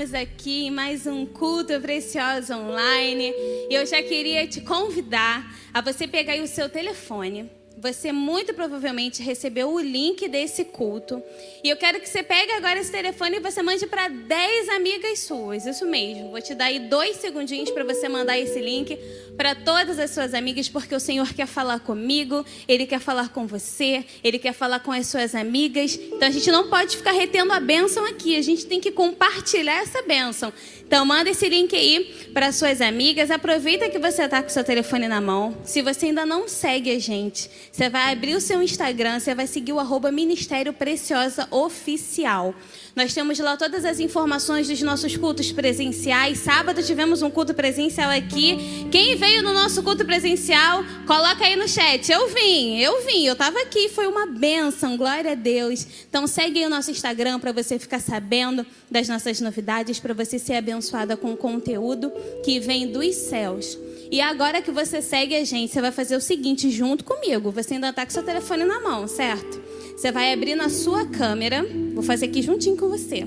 [0.00, 3.32] estarmos aqui em mais um culto precioso online.
[3.68, 7.50] E eu já queria te convidar a você pegar aí o seu telefone
[7.80, 11.22] você muito provavelmente recebeu o link desse culto.
[11.64, 15.20] E eu quero que você pegue agora esse telefone e você mande para 10 amigas
[15.20, 15.64] suas.
[15.64, 16.30] Isso mesmo.
[16.30, 18.98] Vou te dar aí dois segundinhos para você mandar esse link
[19.40, 23.46] para todas as suas amigas, porque o Senhor quer falar comigo, Ele quer falar com
[23.46, 25.98] você, Ele quer falar com as suas amigas.
[25.98, 29.80] Então a gente não pode ficar retendo a bênção aqui, a gente tem que compartilhar
[29.80, 30.52] essa bênção.
[30.86, 33.30] Então manda esse link aí para suas amigas.
[33.30, 35.56] Aproveita que você está com o seu telefone na mão.
[35.64, 39.46] Se você ainda não segue a gente, você vai abrir o seu Instagram, você vai
[39.46, 42.54] seguir o arroba Ministério Preciosa Oficial.
[42.94, 46.38] Nós temos lá todas as informações dos nossos cultos presenciais.
[46.38, 48.88] Sábado tivemos um culto presencial aqui.
[48.90, 52.10] Quem veio no nosso culto presencial, coloca aí no chat.
[52.10, 55.86] Eu vim, eu vim, eu estava aqui, foi uma benção, glória a Deus.
[56.08, 60.38] Então segue aí o nosso Instagram para você ficar sabendo das nossas novidades, para você
[60.38, 62.12] ser abençoada com conteúdo
[62.44, 63.78] que vem dos céus.
[64.10, 67.52] E agora que você segue a gente, você vai fazer o seguinte junto comigo.
[67.52, 69.62] Você ainda está com seu telefone na mão, certo?
[70.00, 71.62] Você vai abrir na sua câmera.
[71.92, 73.22] Vou fazer aqui juntinho com você.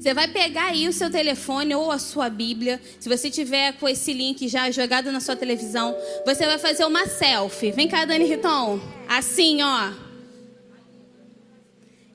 [0.00, 2.80] Você vai pegar aí o seu telefone ou a sua Bíblia.
[2.98, 7.04] Se você tiver com esse link já jogado na sua televisão, você vai fazer uma
[7.04, 7.72] selfie.
[7.72, 8.80] Vem cá, Dani Riton.
[9.06, 10.09] Assim, ó.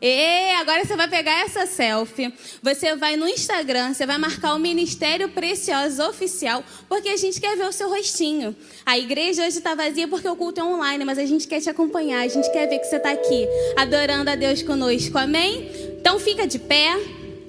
[0.08, 2.32] E agora você vai pegar essa selfie,
[2.62, 7.58] você vai no Instagram, você vai marcar o Ministério Precioso Oficial, porque a gente quer
[7.58, 8.56] ver o seu rostinho.
[8.86, 11.72] A igreja hoje está vazia porque o culto é online, mas a gente quer te
[11.72, 15.72] acompanhar, a gente quer ver que você está aqui, adorando a Deus conosco, amém?
[16.00, 16.96] Então fica de pé,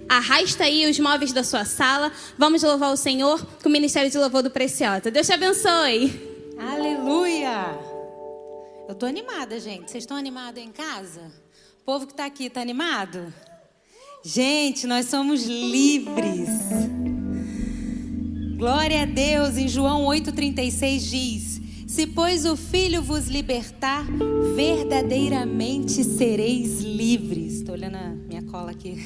[0.09, 4.17] arrasta aí os móveis da sua sala, vamos louvar o Senhor com o Ministério de
[4.17, 5.11] Louvor do Preciosa.
[5.11, 6.11] Deus te abençoe.
[6.59, 7.79] Aleluia!
[8.89, 9.91] Eu estou animada, gente.
[9.91, 11.45] Vocês estão animados em casa?
[11.87, 13.33] Povo que está aqui, está animado?
[14.25, 16.49] Gente, nós somos livres.
[18.57, 24.05] Glória a Deus, em João 8,36 diz: Se, pois, o Filho vos libertar,
[24.57, 27.59] verdadeiramente sereis livres.
[27.59, 28.97] Estou olhando a minha cola aqui.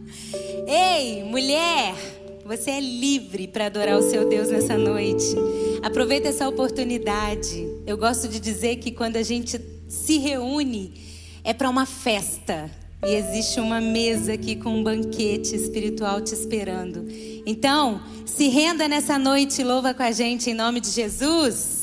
[0.66, 1.94] Ei, mulher,
[2.42, 5.36] você é livre para adorar o seu Deus nessa noite.
[5.82, 7.68] Aproveita essa oportunidade.
[7.86, 11.17] Eu gosto de dizer que quando a gente se reúne,
[11.48, 12.70] é para uma festa.
[13.02, 17.06] E existe uma mesa aqui com um banquete espiritual te esperando.
[17.46, 21.77] Então, se renda nessa noite e louva com a gente em nome de Jesus.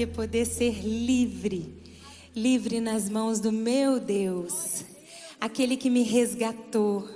[0.00, 1.74] Que poder ser livre,
[2.34, 4.82] livre nas mãos do meu Deus,
[5.38, 7.06] aquele que me resgatou,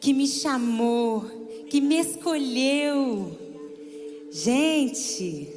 [0.00, 1.24] que me chamou,
[1.70, 3.38] que me escolheu.
[4.32, 5.48] Gente,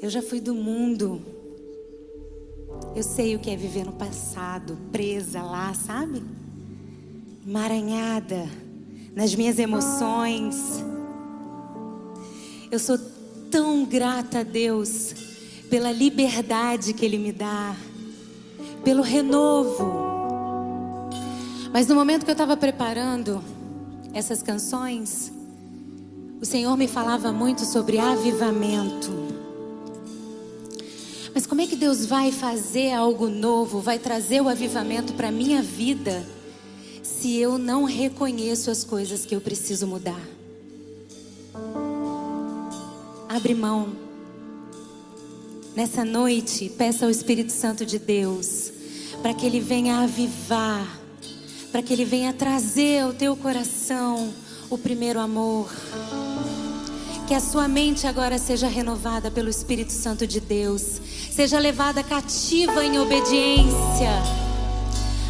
[0.00, 1.20] eu já fui do mundo.
[2.94, 6.22] Eu sei o que é viver no passado, presa lá, sabe?
[7.44, 8.48] Emaranhada
[9.12, 10.54] nas minhas emoções
[12.70, 12.98] eu sou
[13.56, 15.14] tão grata a Deus
[15.70, 17.74] pela liberdade que Ele me dá,
[18.84, 21.08] pelo renovo.
[21.72, 23.42] Mas no momento que eu estava preparando
[24.12, 25.32] essas canções,
[26.38, 29.10] o Senhor me falava muito sobre avivamento.
[31.32, 35.62] Mas como é que Deus vai fazer algo novo, vai trazer o avivamento para minha
[35.62, 36.26] vida,
[37.02, 40.20] se eu não reconheço as coisas que eu preciso mudar?
[43.28, 43.88] Abre mão.
[45.74, 48.72] Nessa noite, peça ao Espírito Santo de Deus
[49.20, 50.86] para que ele venha avivar,
[51.72, 54.32] para que ele venha trazer ao teu coração
[54.70, 55.68] o primeiro amor.
[57.26, 61.00] Que a sua mente agora seja renovada pelo Espírito Santo de Deus,
[61.32, 64.12] seja levada cativa em obediência.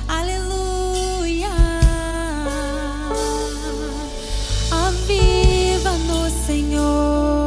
[0.07, 1.49] Aleluia.
[4.71, 7.46] Aviva no Senhor.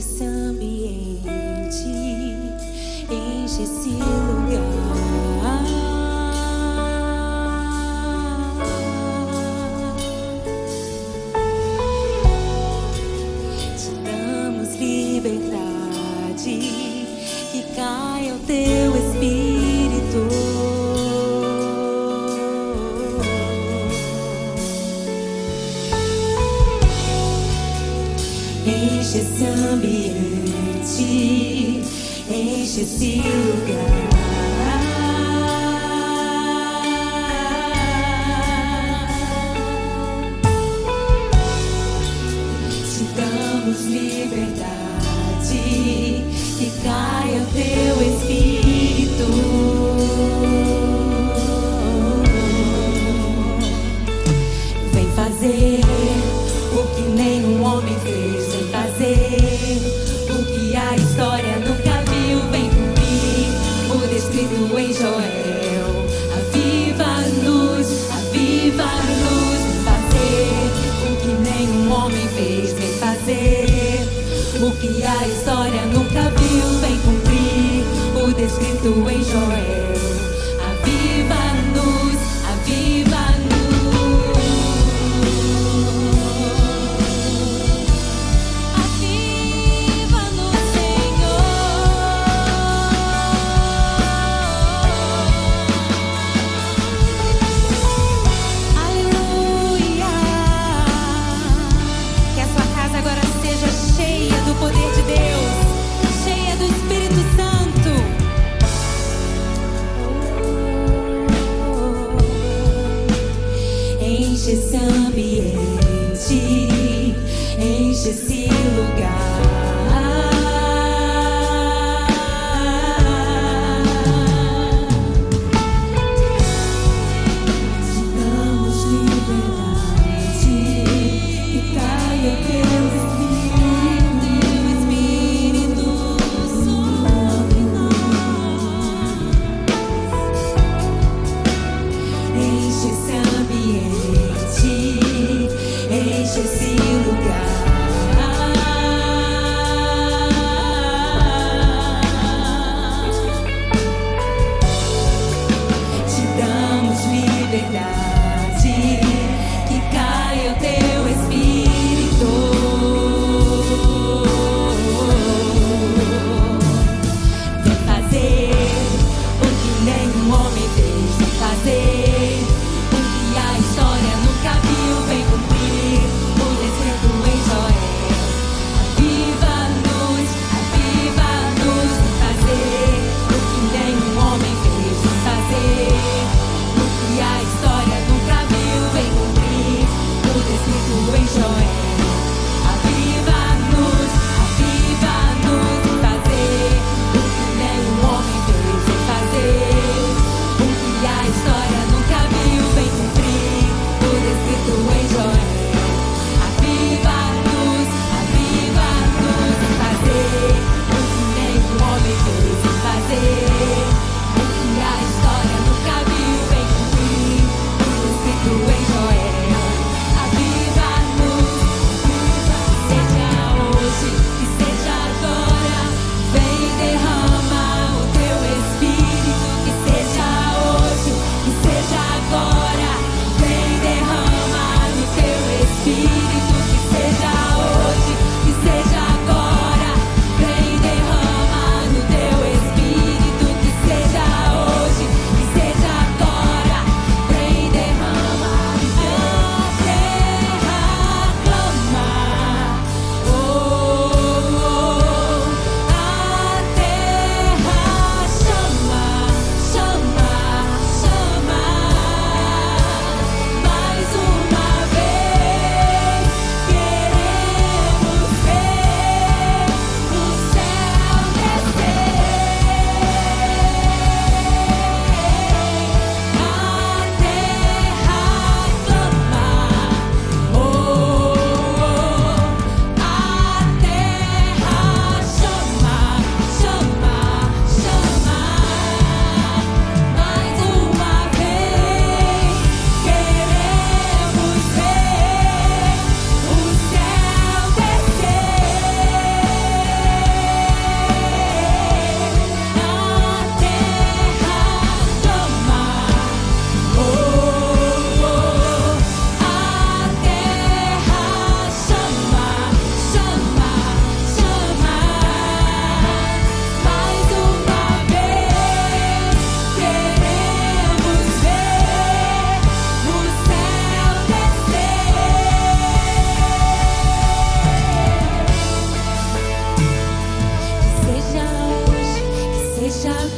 [0.00, 0.39] listen.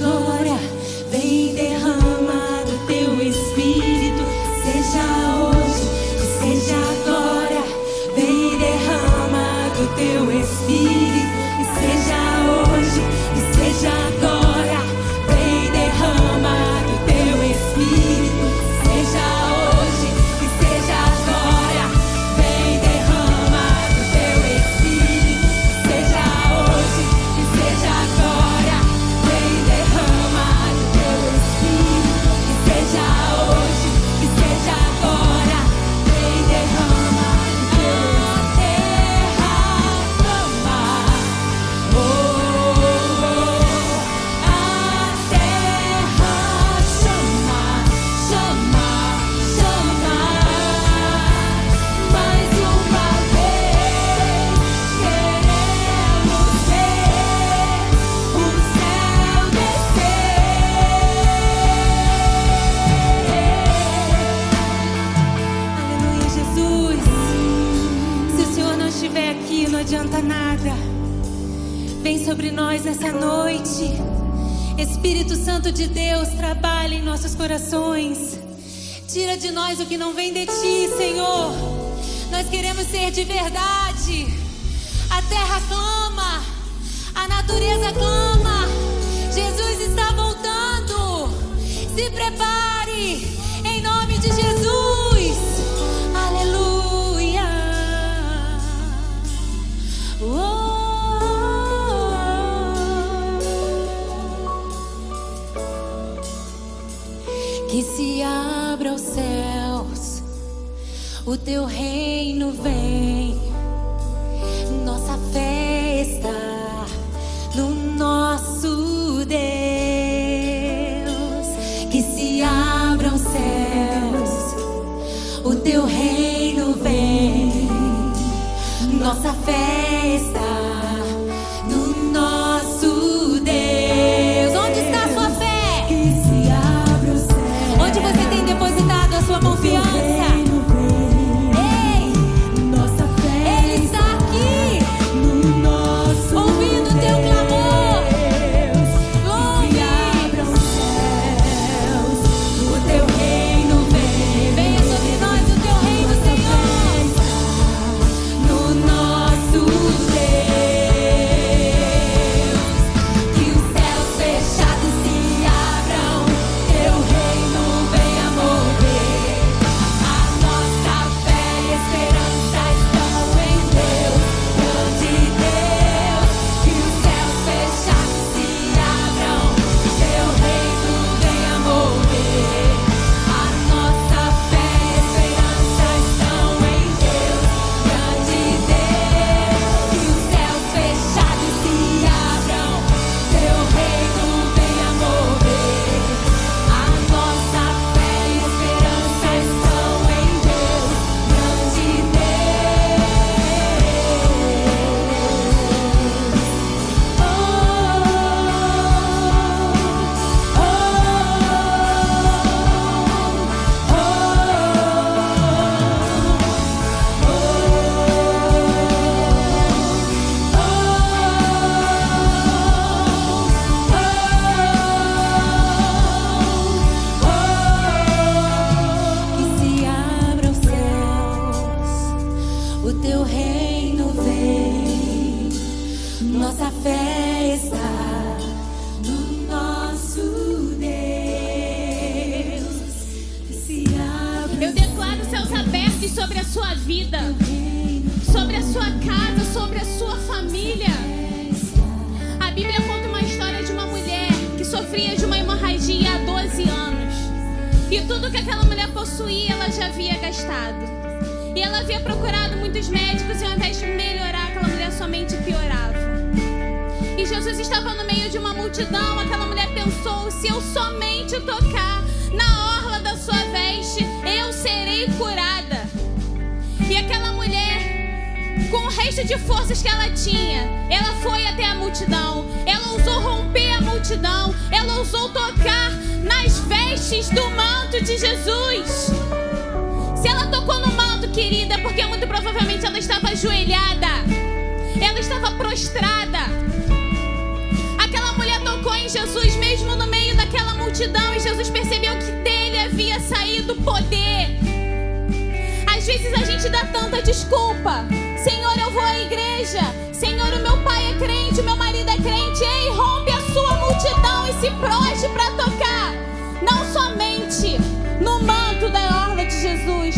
[0.01, 0.59] agora
[1.11, 1.72] vem
[83.11, 84.29] de verdade.
[85.11, 85.92] A terra clama.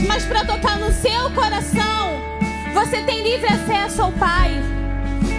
[0.02, 2.20] mas para tocar no seu coração,
[2.72, 4.52] você tem livre acesso ao Pai.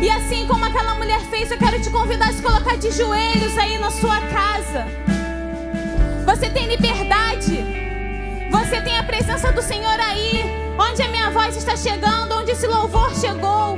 [0.01, 3.57] E assim como aquela mulher fez, eu quero te convidar a se colocar de joelhos
[3.57, 4.85] aí na sua casa.
[6.25, 7.63] Você tem liberdade.
[8.51, 10.43] Você tem a presença do Senhor aí,
[10.77, 13.77] onde a minha voz está chegando, onde esse louvor chegou.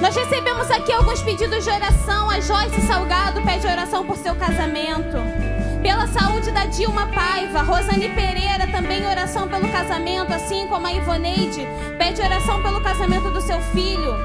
[0.00, 2.28] Nós recebemos aqui alguns pedidos de oração.
[2.30, 5.16] A Joyce Salgado pede oração por seu casamento.
[5.84, 11.68] Pela saúde da Dilma Paiva, Rosane Pereira também oração pelo casamento, assim como a Ivoneide
[11.98, 14.16] pede oração pelo casamento do seu filho.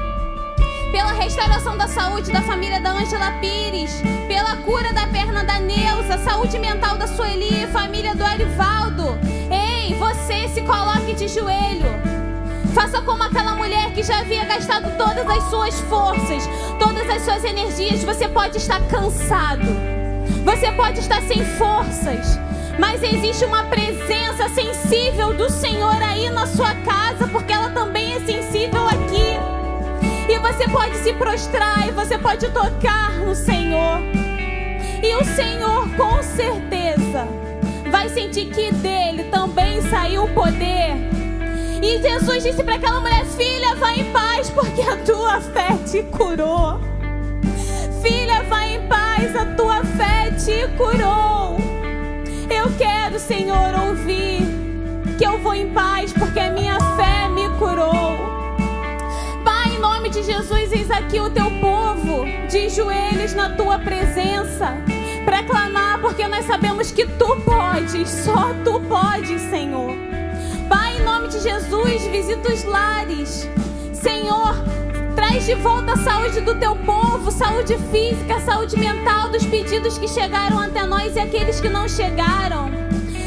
[0.90, 6.16] Pela restauração da saúde da família da Ângela Pires, pela cura da perna da Neuza,
[6.24, 9.18] saúde mental da Sueli, e família do Arivaldo.
[9.50, 11.90] Ei, você se coloque de joelho.
[12.72, 17.44] Faça como aquela mulher que já havia gastado todas as suas forças, todas as suas
[17.44, 18.02] energias.
[18.02, 19.99] Você pode estar cansado
[20.44, 22.38] você pode estar sem forças,
[22.78, 28.20] mas existe uma presença sensível do Senhor aí na sua casa, porque ela também é
[28.20, 29.38] sensível aqui.
[30.28, 34.00] E você pode se prostrar e você pode tocar no Senhor.
[35.02, 37.26] E o Senhor, com certeza,
[37.90, 40.96] vai sentir que dele também saiu o poder.
[41.82, 46.02] E Jesus disse para aquela mulher: Filha, vá em paz, porque a tua fé te
[46.04, 46.78] curou.
[48.02, 51.58] Filha, vá em paz, a tua fé te curou.
[52.48, 54.42] Eu quero, Senhor, ouvir
[55.18, 58.16] que eu vou em paz, porque a minha fé me curou.
[59.44, 64.76] Pai, em nome de Jesus, eis aqui o teu povo de joelhos na tua presença
[65.24, 69.94] para clamar, porque nós sabemos que tu podes, só tu podes, Senhor.
[70.68, 73.48] Pai, em nome de Jesus, visita os lares.
[73.92, 74.54] Senhor,
[75.14, 80.08] traz de volta a saúde do teu povo, saúde física, saúde mental, dos pedidos que
[80.08, 82.70] chegaram até nós e aqueles que não chegaram.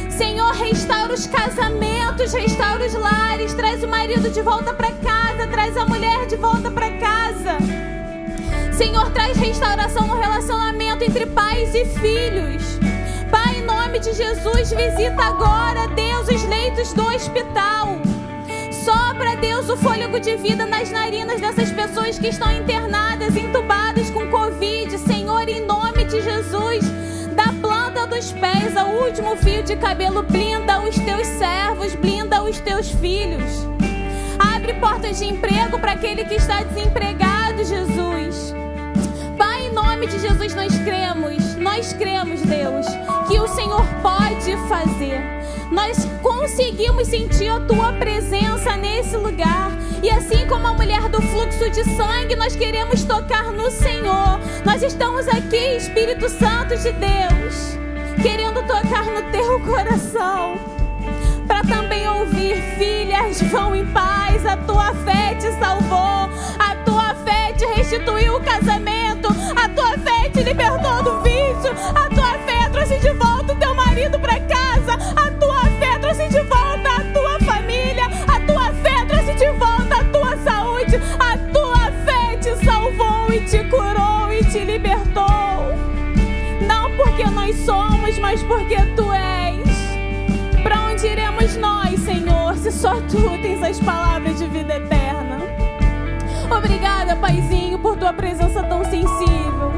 [0.10, 5.76] Senhor, restaura os casamentos, restaura os lares, traz o marido de volta para casa, traz
[5.76, 7.58] a mulher de volta para casa.
[8.72, 12.80] Senhor, traz restauração no relacionamento entre pais e filhos.
[13.32, 18.12] Pai, em nome de Jesus, visita agora, Deus, os leitos do hospital.
[18.84, 24.30] Sopra, Deus, o fôlego de vida nas narinas dessas pessoas que estão internadas, entubadas com
[24.30, 24.98] Covid.
[24.98, 26.84] Senhor, em nome de Jesus,
[27.34, 32.60] da planta dos pés ao último fio de cabelo, blinda os teus servos, blinda os
[32.60, 33.65] teus filhos.
[34.38, 38.54] Abre portas de emprego para aquele que está desempregado, Jesus
[40.04, 42.86] nome de Jesus nós cremos, nós cremos, Deus,
[43.28, 45.42] que o Senhor pode fazer.
[45.73, 49.71] Nós conseguimos sentir a tua presença nesse lugar.
[50.03, 54.39] E assim como a mulher do fluxo de sangue, nós queremos tocar no Senhor.
[54.63, 57.75] Nós estamos aqui, Espírito Santo de Deus,
[58.21, 60.59] querendo tocar no teu coração.
[61.47, 67.51] Para também ouvir, filhas, vão em paz, a tua fé te salvou, a tua fé
[67.53, 71.73] te restituiu o casamento, a tua fé te libertou do vício.
[71.95, 74.62] A tua fé trouxe de volta o teu marido para casa.
[88.47, 90.63] Porque tu és.
[90.63, 95.39] Para onde iremos nós, Senhor, se só tu tens as palavras de vida eterna?
[96.56, 99.71] Obrigada, Paizinho, por tua presença tão sensível.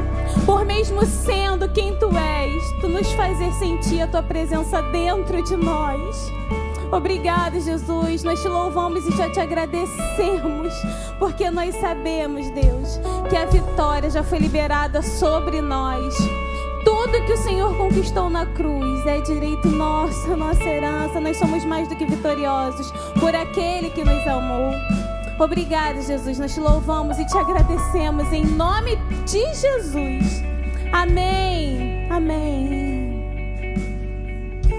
[0.44, 5.56] Por mesmo sendo quem tu és, tu nos fazer sentir a tua presença dentro de
[5.56, 6.32] nós.
[6.92, 8.22] Obrigada, Jesus.
[8.22, 10.72] Nós te louvamos e já te agradecemos,
[11.18, 16.14] porque nós sabemos, Deus, que a vitória já foi liberada sobre nós.
[16.86, 21.20] Tudo que o Senhor conquistou na cruz é direito nosso, nossa herança.
[21.20, 24.70] Nós somos mais do que vitoriosos por aquele que nos amou.
[25.36, 26.38] Obrigada, Jesus.
[26.38, 28.94] Nós te louvamos e te agradecemos em nome
[29.24, 30.44] de Jesus.
[30.92, 32.08] Amém.
[32.08, 33.24] Amém.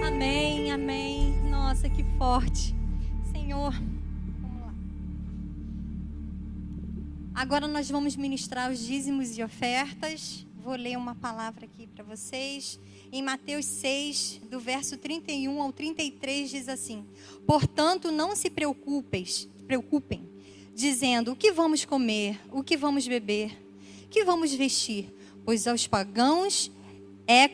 [0.08, 0.72] Amém.
[0.72, 1.36] Amém.
[1.52, 2.74] Nossa, que forte.
[3.34, 3.74] Senhor,
[4.42, 4.74] vamos lá.
[7.36, 10.47] Agora nós vamos ministrar os dízimos e ofertas.
[10.68, 12.78] Vou ler uma palavra aqui para vocês.
[13.10, 17.06] Em Mateus 6, do verso 31 ao 33, diz assim:
[17.46, 19.26] Portanto, não se preocupem,
[19.66, 20.30] preocupem
[20.76, 22.38] dizendo: O que vamos comer?
[22.52, 23.58] O que vamos beber?
[24.04, 25.10] O que vamos vestir?
[25.46, 26.70] Pois aos pagãos
[27.26, 27.50] é,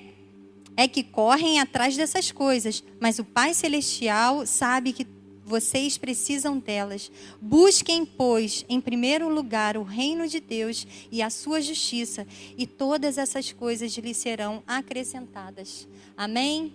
[0.75, 5.05] é que correm atrás dessas coisas, mas o Pai Celestial sabe que
[5.45, 7.11] vocês precisam delas.
[7.41, 12.25] Busquem, pois, em primeiro lugar o reino de Deus e a sua justiça,
[12.57, 15.87] e todas essas coisas lhes serão acrescentadas.
[16.15, 16.73] Amém?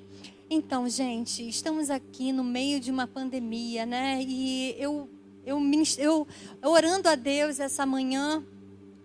[0.51, 4.23] Então, gente, estamos aqui no meio de uma pandemia, né?
[4.27, 5.09] E eu
[5.49, 6.27] eu,
[6.63, 8.45] eu orando a Deus essa manhã,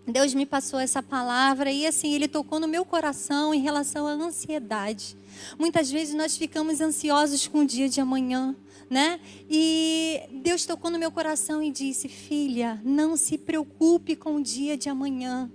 [0.06, 4.10] Deus me passou essa palavra e assim, Ele tocou no meu coração em relação à
[4.10, 5.16] ansiedade.
[5.58, 8.54] Muitas vezes nós ficamos ansiosos com o dia de amanhã,
[8.94, 9.18] né?
[9.50, 14.76] E Deus tocou no meu coração e disse: Filha, não se preocupe com o dia
[14.76, 15.50] de amanhã.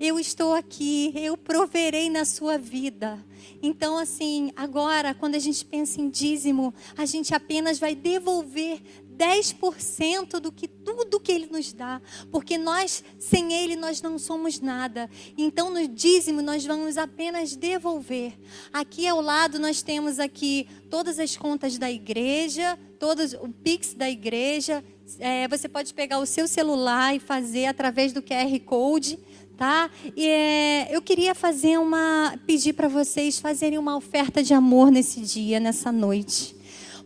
[0.00, 3.22] Eu estou aqui, eu proverei na sua vida.
[3.62, 8.80] Então, assim, agora, quando a gente pensa em dízimo, a gente apenas vai devolver
[9.18, 14.60] 10% do que tudo que ele nos dá, porque nós sem ele nós não somos
[14.60, 15.08] nada.
[15.36, 18.34] Então no dízimo nós vamos apenas devolver.
[18.72, 24.08] Aqui ao lado nós temos aqui todas as contas da igreja, todos o Pix da
[24.08, 24.84] igreja.
[25.18, 29.18] É, você pode pegar o seu celular e fazer através do QR Code,
[29.56, 29.90] tá?
[30.14, 35.20] E é, eu queria fazer uma, pedir para vocês fazerem uma oferta de amor nesse
[35.20, 36.57] dia, nessa noite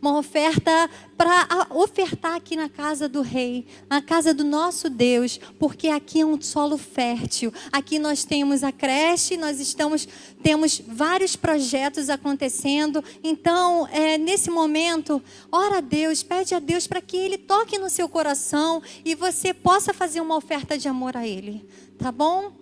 [0.02, 5.86] uma oferta para ofertar aqui na casa do rei, na casa do nosso Deus, porque
[5.86, 7.54] aqui é um solo fértil.
[7.70, 10.08] Aqui nós temos a creche, nós estamos
[10.42, 13.02] temos vários projetos acontecendo.
[13.22, 17.88] Então, é, nesse momento, ora a Deus, pede a Deus para que ele toque no
[17.88, 21.64] seu coração e você possa fazer uma oferta de amor a ele,
[21.96, 22.52] tá bom?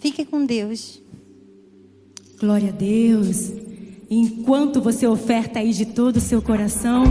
[0.00, 1.00] Fique com Deus.
[2.40, 3.67] Glória a Deus.
[4.10, 7.04] Enquanto você oferta aí de todo o seu coração,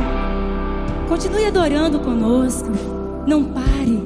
[1.07, 2.69] continue adorando conosco.
[3.27, 4.01] Não pare.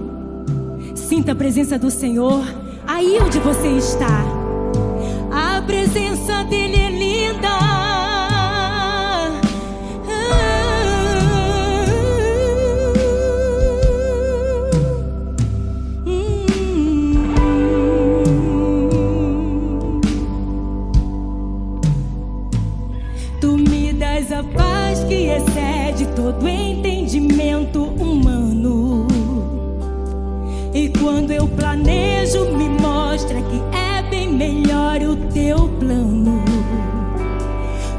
[0.93, 2.43] Sinta a presença do Senhor
[2.85, 4.25] aí onde você está.
[5.31, 7.70] A presença dele é linda.
[26.15, 29.07] Todo entendimento humano.
[30.73, 36.41] E quando eu planejo, me mostra que é bem melhor o teu plano.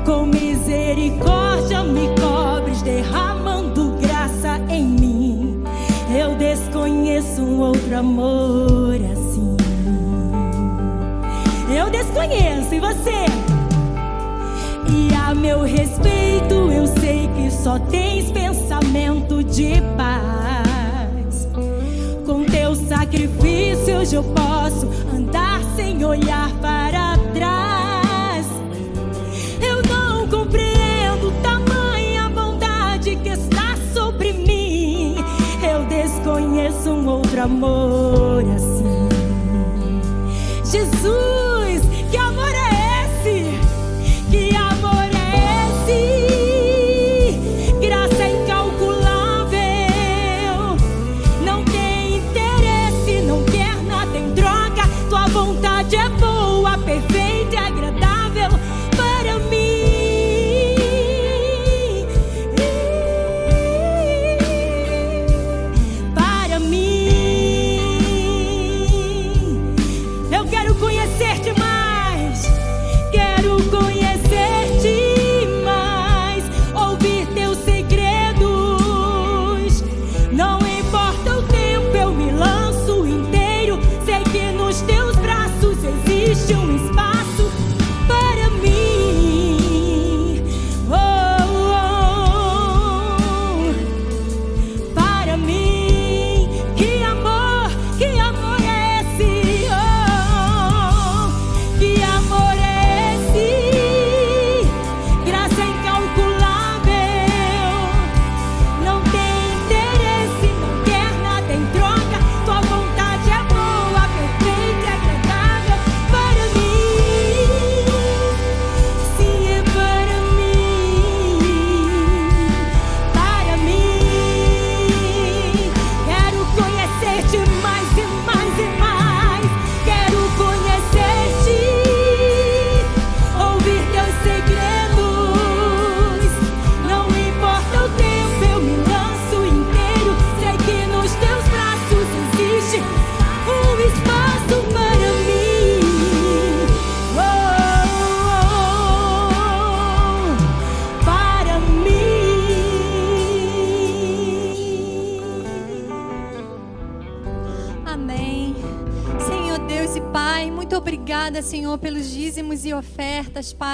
[0.05, 5.64] Com misericórdia me cobres, derramando graça em mim.
[6.16, 9.57] Eu desconheço um outro amor assim.
[11.75, 13.51] Eu desconheço, e você?
[15.35, 21.49] Meu respeito, eu sei que só tens pensamento de paz.
[22.27, 28.47] Com teu sacrifício, hoje eu posso andar sem olhar para trás.
[29.61, 35.16] Eu não compreendo tamanha bondade que está sobre mim.
[35.62, 39.09] Eu desconheço um outro amor assim.
[40.71, 41.41] Jesus.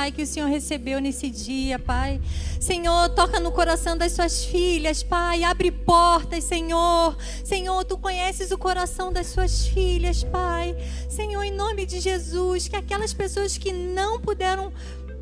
[0.08, 2.18] Pai, que o Senhor recebeu nesse dia, Pai.
[2.58, 5.44] Senhor, toca no coração das suas filhas, Pai.
[5.44, 7.14] Abre portas, Senhor.
[7.44, 10.74] Senhor, tu conheces o coração das suas filhas, Pai.
[11.10, 14.72] Senhor, em nome de Jesus, que aquelas pessoas que não puderam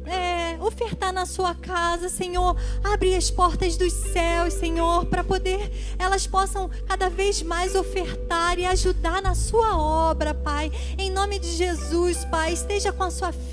[0.06, 2.56] é, ofertar na sua casa, Senhor.
[2.84, 8.64] Abre as portas dos céus, Senhor, para poder elas possam cada vez mais ofertar e
[8.64, 10.70] ajudar na sua obra, Pai.
[10.96, 13.45] Em nome de Jesus, Pai, esteja com a sua com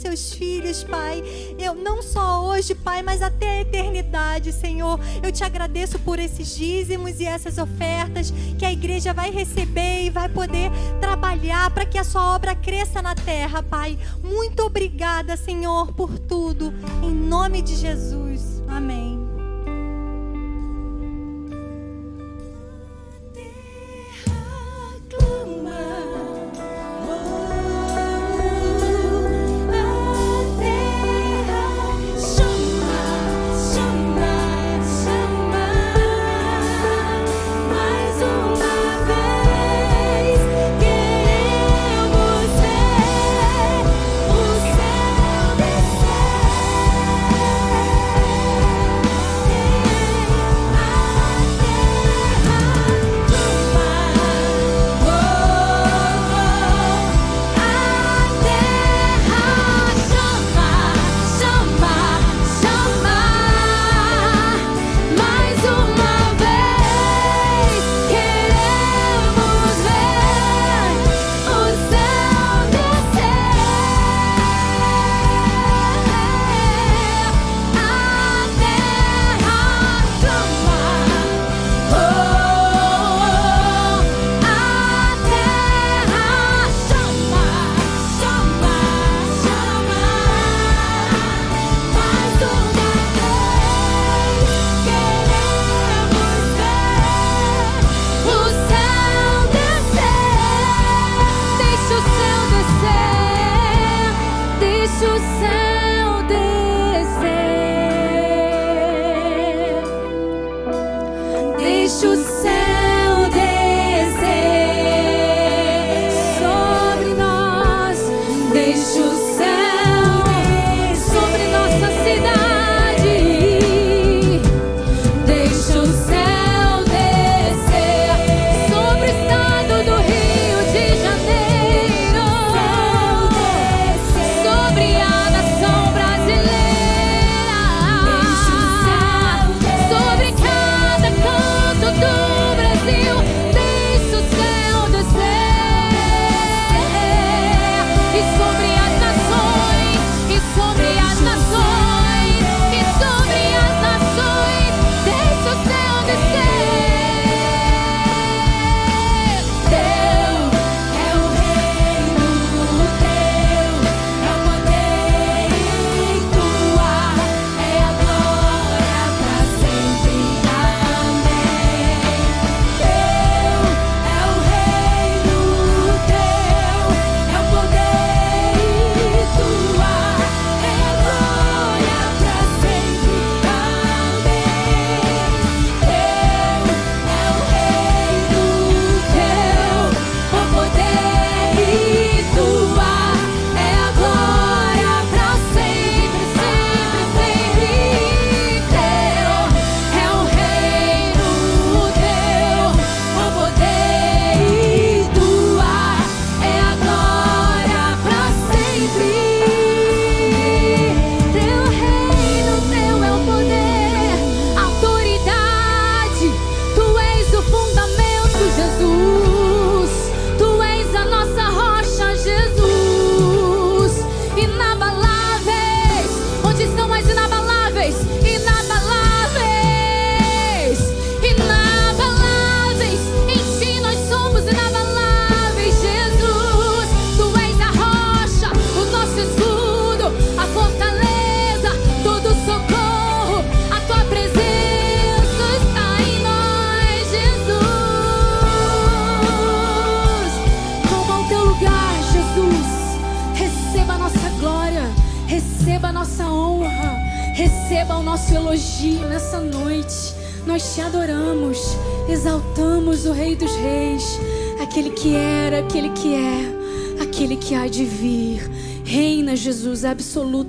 [0.00, 1.22] seus filhos, Pai.
[1.58, 4.98] Eu não só hoje, Pai, mas até a eternidade, Senhor.
[5.22, 10.10] Eu te agradeço por esses dízimos e essas ofertas que a igreja vai receber e
[10.10, 10.70] vai poder
[11.00, 13.98] trabalhar para que a sua obra cresça na terra, Pai.
[14.22, 16.72] Muito obrigada, Senhor, por tudo.
[17.02, 18.60] Em nome de Jesus.
[18.70, 19.19] Deixa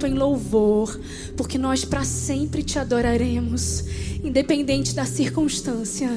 [0.02, 1.00] absoluto em louvor,
[1.38, 3.84] porque nós para sempre te adoraremos.
[4.24, 6.10] Independente da circunstância,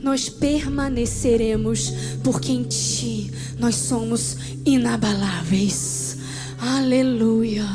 [0.00, 6.16] nós permaneceremos, porque em ti nós somos inabaláveis.
[6.58, 7.66] Aleluia,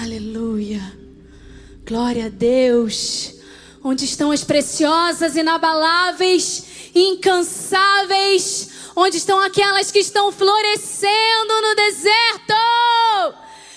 [0.00, 0.80] aleluia.
[1.86, 3.34] Glória a Deus.
[3.82, 8.68] Onde estão as preciosas, inabaláveis, incansáveis?
[8.96, 12.55] Onde estão aquelas que estão florescendo no deserto?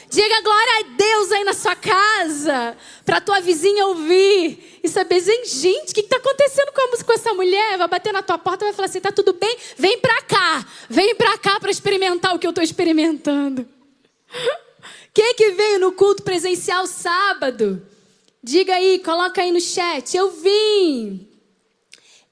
[0.09, 5.91] Diga glória a Deus aí na sua casa, para tua vizinha ouvir e saber, gente,
[5.91, 7.77] o que está acontecendo com a essa mulher?
[7.77, 9.55] Vai bater na tua porta e vai falar assim: tá tudo bem?
[9.77, 13.67] Vem pra cá, vem pra cá para experimentar o que eu estou experimentando.
[15.13, 17.85] Quem que veio no culto presencial sábado?
[18.41, 20.15] Diga aí, coloca aí no chat.
[20.15, 21.27] Eu vim.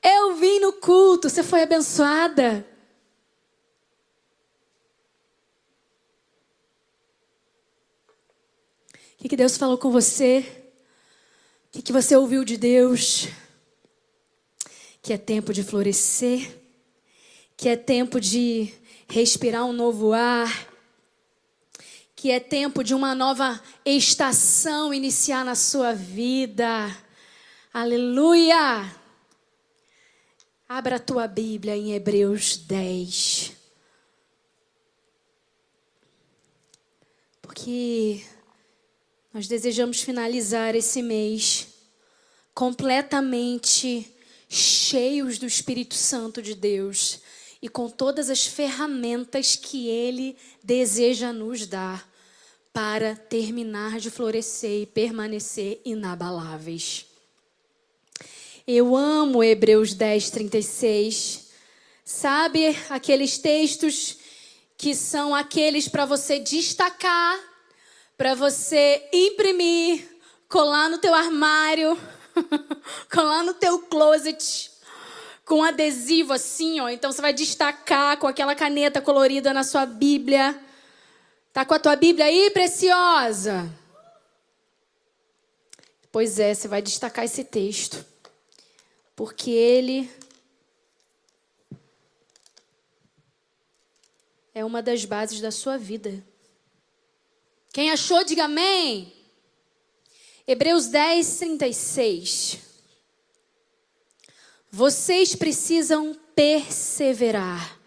[0.02, 1.30] Eu vim no culto.
[1.30, 2.66] Você foi abençoada?
[9.18, 10.46] O que, que Deus falou com você?
[11.68, 13.28] O que, que você ouviu de Deus?
[15.02, 16.56] Que é tempo de florescer,
[17.58, 18.72] que é tempo de
[19.10, 20.68] respirar um novo ar,
[22.16, 26.96] que é tempo de uma nova estação iniciar na sua vida.
[27.74, 28.94] Aleluia!
[30.70, 33.52] Abra a tua Bíblia em Hebreus 10.
[37.42, 38.24] Porque
[39.34, 41.68] nós desejamos finalizar esse mês
[42.54, 44.12] completamente
[44.50, 47.20] cheios do Espírito Santo de Deus
[47.62, 52.08] e com todas as ferramentas que Ele deseja nos dar
[52.72, 57.06] para terminar de florescer e permanecer inabaláveis.
[58.68, 61.48] Eu amo Hebreus 10, 36.
[62.04, 64.18] Sabe aqueles textos
[64.78, 67.40] que são aqueles para você destacar,
[68.18, 70.08] para você imprimir,
[70.50, 71.96] colar no teu armário,
[73.14, 74.72] colar no teu closet,
[75.46, 76.90] com adesivo assim, ó.
[76.90, 80.60] Então você vai destacar com aquela caneta colorida na sua Bíblia.
[81.54, 83.72] Tá com a tua Bíblia aí, preciosa?
[86.12, 88.04] Pois é, você vai destacar esse texto.
[89.16, 90.10] porque Ele
[94.54, 96.24] é uma das bases da sua vida.
[97.74, 99.14] Quem achou, diga amém.
[100.48, 102.58] Hebreus 10, 36.
[104.72, 107.80] Vocês precisam perseverar,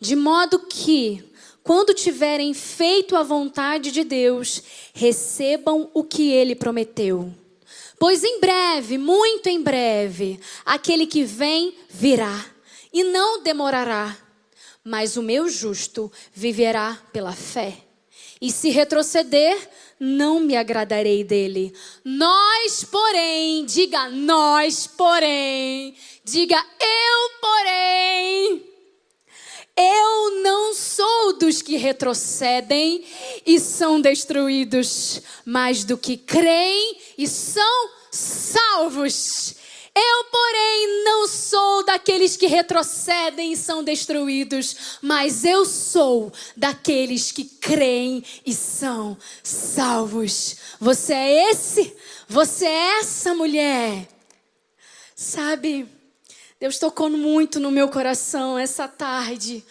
[0.00, 1.24] de modo que,
[1.62, 4.62] quando tiverem feito a vontade de Deus,
[4.92, 7.32] recebam o que ele prometeu.
[7.98, 12.44] Pois em breve, muito em breve, aquele que vem virá
[12.92, 14.18] e não demorará.
[14.84, 17.78] Mas o meu justo viverá pela fé.
[18.42, 19.56] E se retroceder,
[20.00, 21.72] não me agradarei dele.
[22.04, 28.66] Nós, porém, diga nós, porém, diga eu, porém.
[29.76, 33.04] Eu não sou dos que retrocedem
[33.46, 39.54] e são destruídos, mas do que creem e são salvos.
[39.94, 47.44] Eu, porém, não sou daqueles que retrocedem e são destruídos, mas eu sou daqueles que
[47.44, 50.56] creem e são salvos.
[50.80, 51.94] Você é esse?
[52.26, 54.08] Você é essa mulher?
[55.14, 55.86] Sabe,
[56.58, 59.62] Deus tocou muito no meu coração essa tarde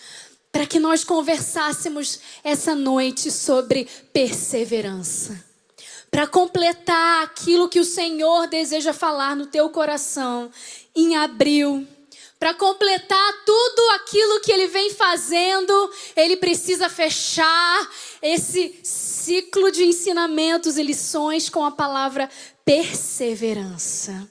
[0.52, 5.51] para que nós conversássemos essa noite sobre perseverança
[6.12, 10.51] para completar aquilo que o Senhor deseja falar no teu coração
[10.93, 11.88] em abril.
[12.38, 17.89] Para completar tudo aquilo que ele vem fazendo, ele precisa fechar
[18.22, 22.30] esse ciclo de ensinamentos e lições com a palavra
[22.66, 24.28] perseverança.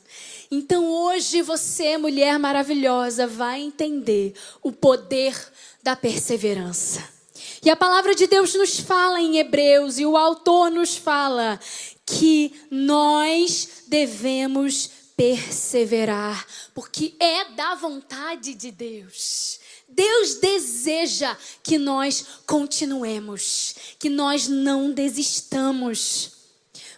[0.50, 5.34] Então hoje você, mulher maravilhosa, vai entender o poder
[5.82, 7.19] da perseverança.
[7.62, 11.61] E a palavra de Deus nos fala em Hebreus, e o autor nos fala
[12.06, 19.61] que nós devemos perseverar, porque é da vontade de Deus.
[19.86, 26.32] Deus deseja que nós continuemos, que nós não desistamos.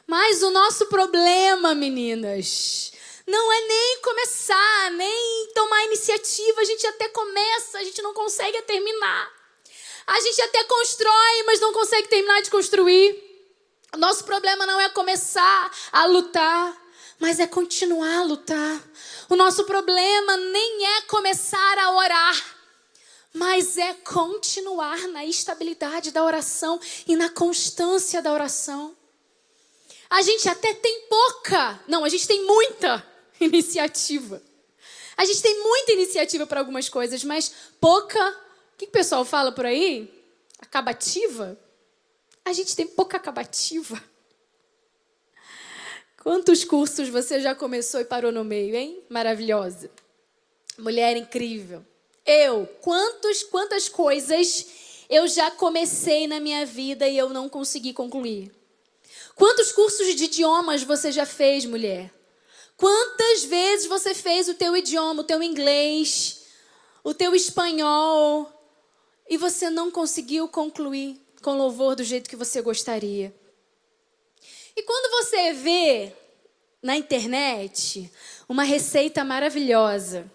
[0.06, 2.92] Mas o nosso problema, meninas,
[3.26, 6.60] não é nem começar, nem tomar iniciativa.
[6.60, 9.41] A gente até começa, a gente não consegue terminar.
[10.06, 13.32] A gente até constrói, mas não consegue terminar de construir.
[13.96, 16.76] Nosso problema não é começar a lutar,
[17.18, 18.82] mas é continuar a lutar.
[19.28, 22.56] O nosso problema nem é começar a orar,
[23.32, 28.96] mas é continuar na estabilidade da oração e na constância da oração.
[30.10, 33.06] A gente até tem pouca, não, a gente tem muita
[33.40, 34.42] iniciativa.
[35.16, 38.41] A gente tem muita iniciativa para algumas coisas, mas pouca
[38.82, 40.12] que, o pessoal fala por aí?
[40.58, 41.58] Acabativa?
[42.44, 44.02] A gente tem pouca acabativa.
[46.22, 49.02] Quantos cursos você já começou e parou no meio, hein?
[49.08, 49.90] Maravilhosa.
[50.78, 51.84] Mulher incrível.
[52.24, 54.66] Eu, quantos, quantas coisas
[55.10, 58.52] eu já comecei na minha vida e eu não consegui concluir?
[59.34, 62.12] Quantos cursos de idiomas você já fez, mulher?
[62.76, 66.46] Quantas vezes você fez o teu idioma, o teu inglês,
[67.02, 68.51] o teu espanhol,
[69.32, 73.34] e você não conseguiu concluir com louvor do jeito que você gostaria.
[74.76, 76.12] E quando você vê
[76.82, 78.12] na internet
[78.46, 80.30] uma receita maravilhosa,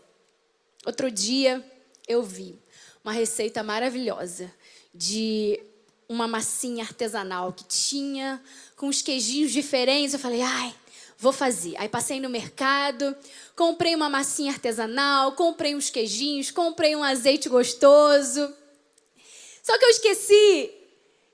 [0.84, 1.64] outro dia
[2.08, 2.58] eu vi
[3.04, 4.52] uma receita maravilhosa
[4.92, 5.62] de
[6.10, 8.42] uma massinha artesanal que tinha
[8.76, 10.16] com os queijinhos diferentes.
[10.16, 10.74] Eu falei, ai,
[11.20, 11.76] vou fazer.
[11.78, 13.16] Aí passei no mercado,
[13.56, 18.57] comprei uma massinha artesanal, comprei uns queijinhos, comprei um azeite gostoso.
[19.68, 20.72] Só que eu esqueci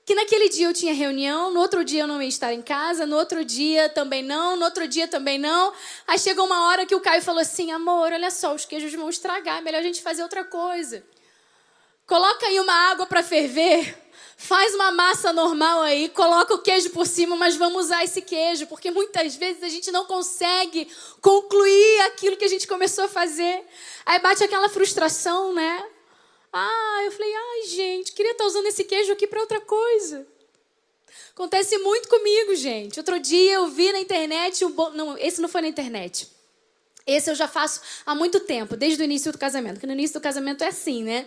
[0.04, 3.06] que naquele dia eu tinha reunião, no outro dia eu não ia estar em casa,
[3.06, 5.72] no outro dia também não, no outro dia também não.
[6.04, 9.08] Aí chegou uma hora que o Caio falou assim: amor, olha só, os queijos vão
[9.08, 11.06] estragar, é melhor a gente fazer outra coisa.
[12.08, 13.96] Coloca aí uma água para ferver,
[14.36, 18.66] faz uma massa normal aí, coloca o queijo por cima, mas vamos usar esse queijo,
[18.66, 20.88] porque muitas vezes a gente não consegue
[21.20, 23.64] concluir aquilo que a gente começou a fazer.
[24.04, 25.93] Aí bate aquela frustração, né?
[26.56, 30.24] Ah, eu falei, ai gente, queria estar usando esse queijo aqui para outra coisa.
[31.32, 32.96] Acontece muito comigo, gente.
[33.00, 34.90] Outro dia eu vi na internet um bo...
[34.90, 36.28] não, esse não foi na internet.
[37.04, 39.74] Esse eu já faço há muito tempo, desde o início do casamento.
[39.74, 41.26] Porque no início do casamento é assim, né?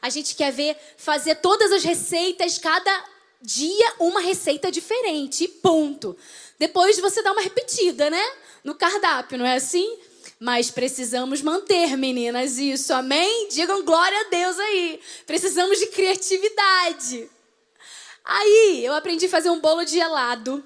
[0.00, 3.04] A gente quer ver fazer todas as receitas, cada
[3.42, 6.16] dia uma receita diferente, ponto.
[6.58, 8.22] Depois você dá uma repetida, né?
[8.64, 9.98] No cardápio, não é assim?
[10.42, 13.46] Mas precisamos manter, meninas, isso, amém?
[13.48, 15.00] Digam glória a Deus aí.
[15.24, 17.30] Precisamos de criatividade.
[18.24, 20.64] Aí eu aprendi a fazer um bolo de gelado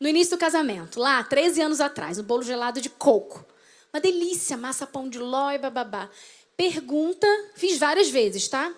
[0.00, 3.46] no início do casamento, lá, 13 anos atrás, um bolo gelado de coco.
[3.94, 6.10] Uma delícia, massa pão de ló e bababá.
[6.56, 8.74] Pergunta, fiz várias vezes, tá?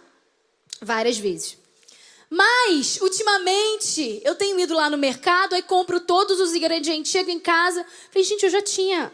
[0.83, 1.57] Várias vezes.
[2.29, 7.41] Mas, ultimamente, eu tenho ido lá no mercado, aí compro todos os ingredientes, chego em
[7.41, 9.11] casa, falei, gente, eu já tinha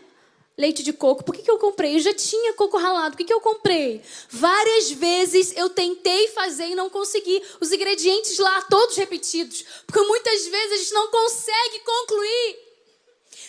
[0.61, 1.97] leite de coco, por que, que eu comprei?
[1.97, 4.03] Eu já tinha coco ralado, por que, que eu comprei?
[4.29, 7.43] Várias vezes eu tentei fazer e não consegui.
[7.61, 12.71] Os ingredientes lá, todos repetidos, porque muitas vezes a gente não consegue concluir.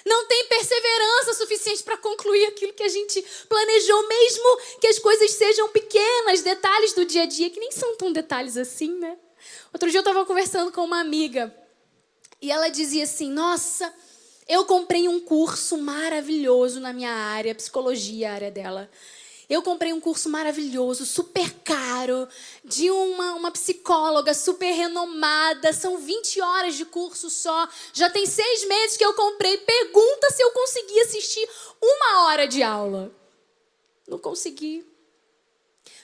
[0.06, 5.32] Não tem perseverança suficiente para concluir aquilo que a gente planejou, mesmo que as coisas
[5.32, 9.18] sejam pequenas, detalhes do dia a dia, que nem são tão detalhes assim, né?
[9.74, 11.54] Outro dia eu estava conversando com uma amiga
[12.42, 13.94] e ela dizia assim: Nossa,
[14.52, 18.92] eu comprei um curso maravilhoso na minha área, psicologia, a área dela.
[19.50, 22.28] Eu comprei um curso maravilhoso, super caro,
[22.62, 25.72] de uma, uma psicóloga super renomada.
[25.72, 27.66] São 20 horas de curso só.
[27.94, 29.56] Já tem seis meses que eu comprei.
[29.56, 31.50] Pergunta se eu consegui assistir
[31.82, 33.10] uma hora de aula.
[34.06, 34.86] Não consegui.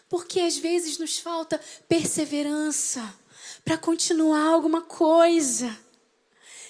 [0.08, 3.14] Porque às vezes nos falta perseverança
[3.66, 5.87] para continuar alguma coisa.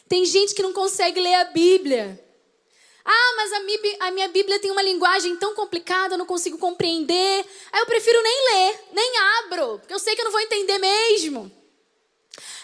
[0.07, 2.23] Tem gente que não consegue ler a Bíblia.
[3.03, 6.57] Ah, mas a minha, a minha Bíblia tem uma linguagem tão complicada, eu não consigo
[6.57, 7.45] compreender.
[7.71, 10.77] Aí eu prefiro nem ler, nem abro, porque eu sei que eu não vou entender
[10.77, 11.51] mesmo.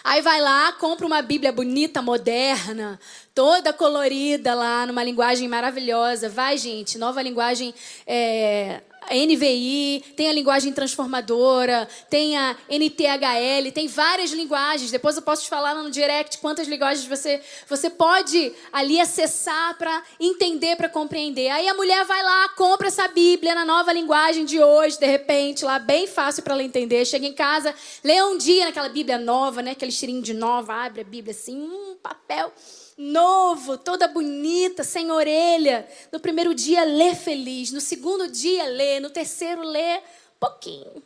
[0.04, 3.00] Aí vai lá, compra uma Bíblia bonita, moderna,
[3.34, 6.28] toda colorida lá, numa linguagem maravilhosa.
[6.28, 7.74] Vai, gente, nova linguagem
[8.06, 14.90] é, a NVI, tem a linguagem transformadora, tem a NTHL, tem várias linguagens.
[14.90, 20.02] Depois eu posso te falar no direct quantas linguagens você, você pode ali acessar para
[20.18, 21.48] entender, para compreender.
[21.48, 25.64] Aí a mulher vai lá, compra essa Bíblia na nova linguagem de hoje, de repente,
[25.64, 27.04] lá bem fácil para ela entender.
[27.04, 29.72] Chega em casa, lê um dia naquela Bíblia nova, né?
[29.72, 32.52] Aquele cheirinho de nova, abre a Bíblia assim, um papel
[32.96, 35.88] novo, toda bonita, sem orelha.
[36.12, 37.72] No primeiro dia, lê feliz.
[37.72, 39.00] No segundo dia, lê.
[39.00, 40.00] No terceiro, lê
[40.38, 41.02] pouquinho.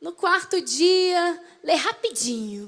[0.00, 2.66] No quarto dia, lê rapidinho.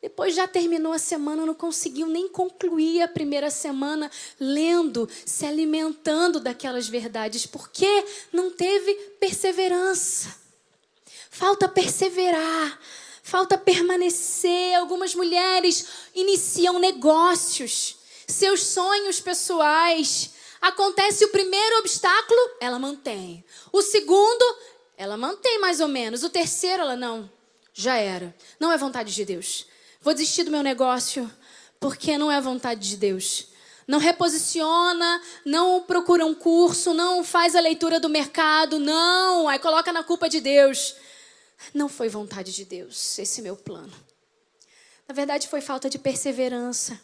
[0.00, 6.40] Depois já terminou a semana, não conseguiu nem concluir a primeira semana lendo, se alimentando
[6.40, 10.34] daquelas verdades, porque não teve perseverança.
[11.28, 12.80] Falta perseverar,
[13.30, 14.74] falta permanecer.
[14.74, 20.32] Algumas mulheres iniciam negócios, seus sonhos pessoais.
[20.60, 23.44] Acontece o primeiro obstáculo, ela mantém.
[23.72, 24.44] O segundo,
[24.96, 26.24] ela mantém mais ou menos.
[26.24, 27.30] O terceiro, ela não.
[27.72, 28.34] Já era.
[28.58, 29.66] Não é vontade de Deus.
[30.02, 31.30] Vou desistir do meu negócio
[31.78, 33.46] porque não é vontade de Deus.
[33.86, 39.48] Não reposiciona, não procura um curso, não faz a leitura do mercado, não.
[39.48, 40.94] Aí coloca na culpa de Deus.
[41.74, 43.92] Não foi vontade de Deus esse meu plano.
[45.06, 47.00] Na verdade, foi falta de perseverança.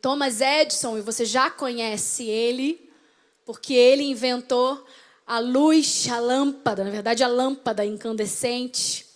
[0.00, 2.90] Thomas Edison, e você já conhece ele,
[3.44, 4.86] porque ele inventou
[5.26, 9.06] a luz, a lâmpada, na verdade, a lâmpada incandescente.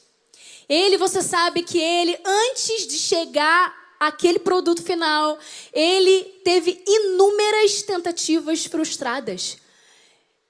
[0.69, 5.39] Ele, você sabe que ele, antes de chegar àquele produto final,
[5.73, 9.59] ele teve inúmeras tentativas frustradas.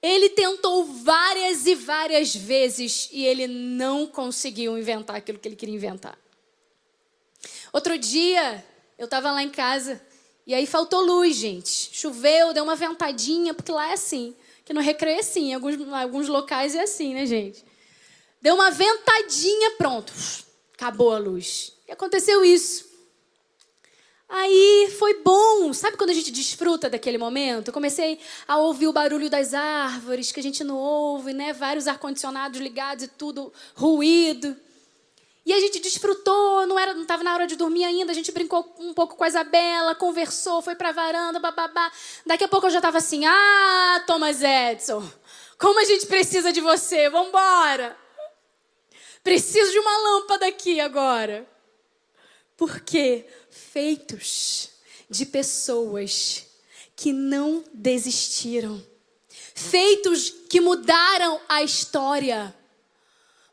[0.00, 5.74] Ele tentou várias e várias vezes e ele não conseguiu inventar aquilo que ele queria
[5.74, 6.18] inventar.
[7.72, 8.64] Outro dia,
[8.96, 10.00] eu estava lá em casa
[10.46, 11.90] e aí faltou luz, gente.
[11.92, 14.34] Choveu, deu uma ventadinha, porque lá é assim.
[14.64, 17.64] Que no recreio é assim, em alguns, alguns locais é assim, né, gente?
[18.40, 20.12] Deu uma ventadinha, pronto.
[20.72, 21.74] Acabou a luz.
[21.86, 22.87] E aconteceu isso.
[24.28, 27.72] Aí foi bom, sabe quando a gente desfruta daquele momento?
[27.72, 31.54] Comecei a ouvir o barulho das árvores que a gente não ouve, né?
[31.54, 34.54] Vários ar-condicionados ligados e tudo ruído.
[35.46, 38.30] E a gente desfrutou, não era, não estava na hora de dormir ainda, a gente
[38.30, 41.90] brincou um pouco com a Isabela, conversou, foi para a varanda, bababá.
[42.26, 45.02] Daqui a pouco eu já estava assim: "Ah, Thomas Edison,
[45.58, 47.96] como a gente precisa de você, vamos embora.
[49.24, 51.48] Preciso de uma lâmpada aqui agora."
[52.58, 54.70] Porque feitos
[55.08, 56.44] de pessoas
[56.96, 58.84] que não desistiram,
[59.54, 62.52] feitos que mudaram a história,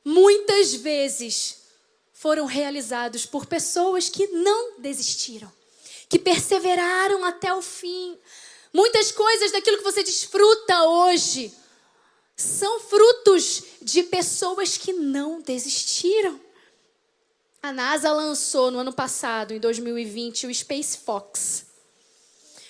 [0.04, 1.62] muitas vezes
[2.14, 5.54] foram realizados por pessoas que não desistiram,
[6.10, 8.18] que perseveraram até o fim.
[8.74, 11.54] Muitas coisas daquilo que você desfruta hoje
[12.36, 16.42] são frutos de pessoas que não desistiram.
[17.66, 21.66] A NASA lançou no ano passado, em 2020, o Space Fox.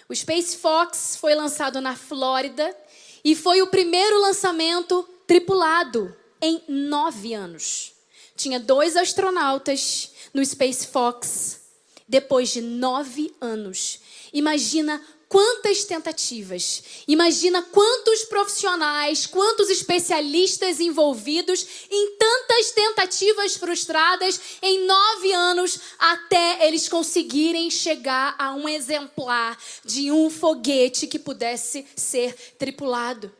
[0.07, 2.73] O Space Fox foi lançado na Flórida
[3.21, 7.91] e foi o primeiro lançamento tripulado em nove anos.
[8.37, 11.59] Tinha dois astronautas no Space Fox
[12.07, 13.99] depois de nove anos.
[14.31, 25.33] Imagina quantas tentativas, imagina quantos profissionais, quantos especialistas envolvidos em tantas tentativas frustradas em nove
[25.33, 33.31] anos até eles conseguirem chegar a um exemplar de um foguete que pudesse ser tripulado.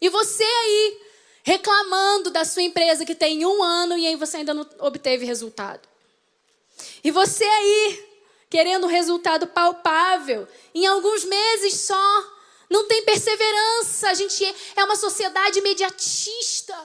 [0.00, 1.00] E você aí,
[1.44, 5.88] reclamando da sua empresa que tem um ano e aí você ainda não obteve resultado.
[7.04, 8.11] E você aí,
[8.52, 12.34] querendo resultado palpável, em alguns meses só,
[12.68, 14.44] não tem perseverança, a gente
[14.76, 16.76] é uma sociedade imediatista.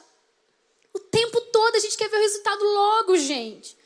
[0.93, 3.77] O tempo todo a gente quer ver o resultado logo, gente.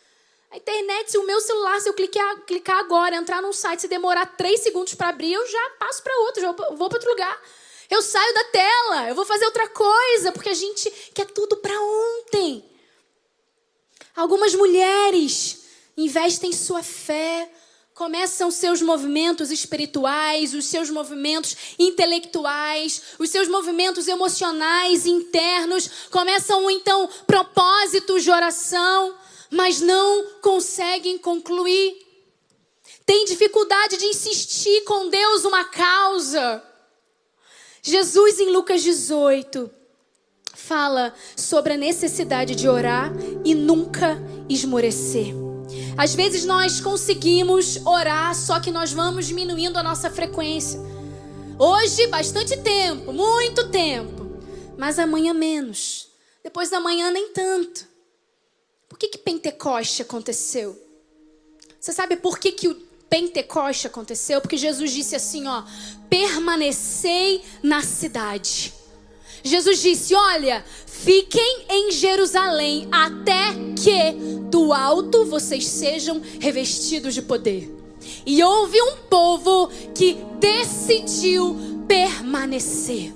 [0.52, 3.88] A internet, se o meu celular, se eu clicar, clicar agora, entrar num site, se
[3.88, 7.42] demorar três segundos para abrir, eu já passo para outro, já vou para outro lugar.
[7.90, 11.82] Eu saio da tela, eu vou fazer outra coisa, porque a gente quer tudo para
[11.82, 12.64] ontem.
[14.16, 15.66] Algumas mulheres
[15.98, 17.50] investem sua fé,
[17.94, 27.10] começam seus movimentos espirituais, os seus movimentos intelectuais, os seus movimentos emocionais internos, começam então
[27.28, 29.16] propósitos de oração,
[29.50, 31.98] mas não conseguem concluir.
[33.06, 36.64] Tem dificuldade de insistir com Deus uma causa.
[37.84, 39.70] Jesus, em Lucas 18,
[40.54, 43.12] fala sobre a necessidade de orar
[43.44, 44.18] e nunca
[44.48, 45.51] esmorecer.
[45.98, 50.80] Às vezes nós conseguimos orar, só que nós vamos diminuindo a nossa frequência.
[51.60, 54.40] Hoje, bastante tempo, muito tempo,
[54.78, 56.08] mas amanhã menos.
[56.44, 57.88] Depois da manhã, nem tanto.
[58.90, 60.80] Por que, que Pentecoste aconteceu?
[61.80, 62.76] Você sabe por que, que o
[63.10, 65.64] Pentecoste aconteceu, porque Jesus disse assim, ó,
[66.10, 68.74] permanecei na cidade.
[69.44, 70.64] Jesus disse: Olha,
[71.04, 74.12] fiquem em Jerusalém até que
[74.50, 77.70] do alto vocês sejam revestidos de poder.
[78.26, 83.14] E houve um povo que decidiu permanecer.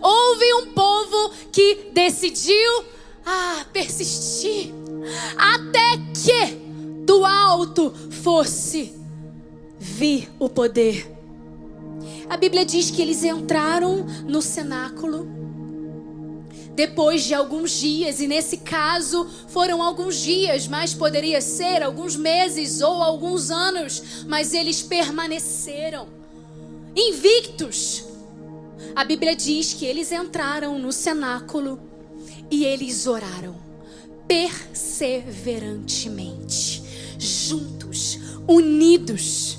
[0.00, 2.84] Houve um povo que decidiu
[3.24, 4.72] ah, persistir
[5.36, 6.54] até que
[7.04, 8.92] do alto fosse
[9.78, 11.10] vi o poder.
[12.28, 15.41] A Bíblia diz que eles entraram no cenáculo
[16.74, 22.80] depois de alguns dias, e nesse caso foram alguns dias, mas poderia ser alguns meses
[22.80, 26.08] ou alguns anos, mas eles permaneceram
[26.96, 28.04] invictos.
[28.94, 31.78] A Bíblia diz que eles entraram no cenáculo
[32.50, 33.60] e eles oraram
[34.26, 36.82] perseverantemente,
[37.18, 38.18] juntos,
[38.48, 39.58] unidos.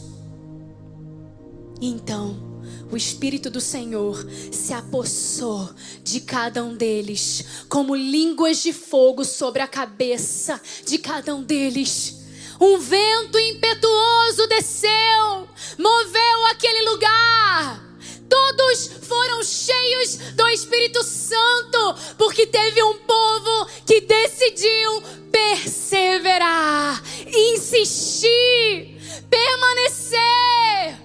[1.82, 2.52] Então,
[2.93, 5.69] o Espírito do Senhor se apossou
[6.03, 12.21] de cada um deles, como línguas de fogo sobre a cabeça de cada um deles.
[12.61, 17.83] Um vento impetuoso desceu, moveu aquele lugar.
[18.29, 28.97] Todos foram cheios do Espírito Santo, porque teve um povo que decidiu perseverar, insistir,
[29.29, 31.02] permanecer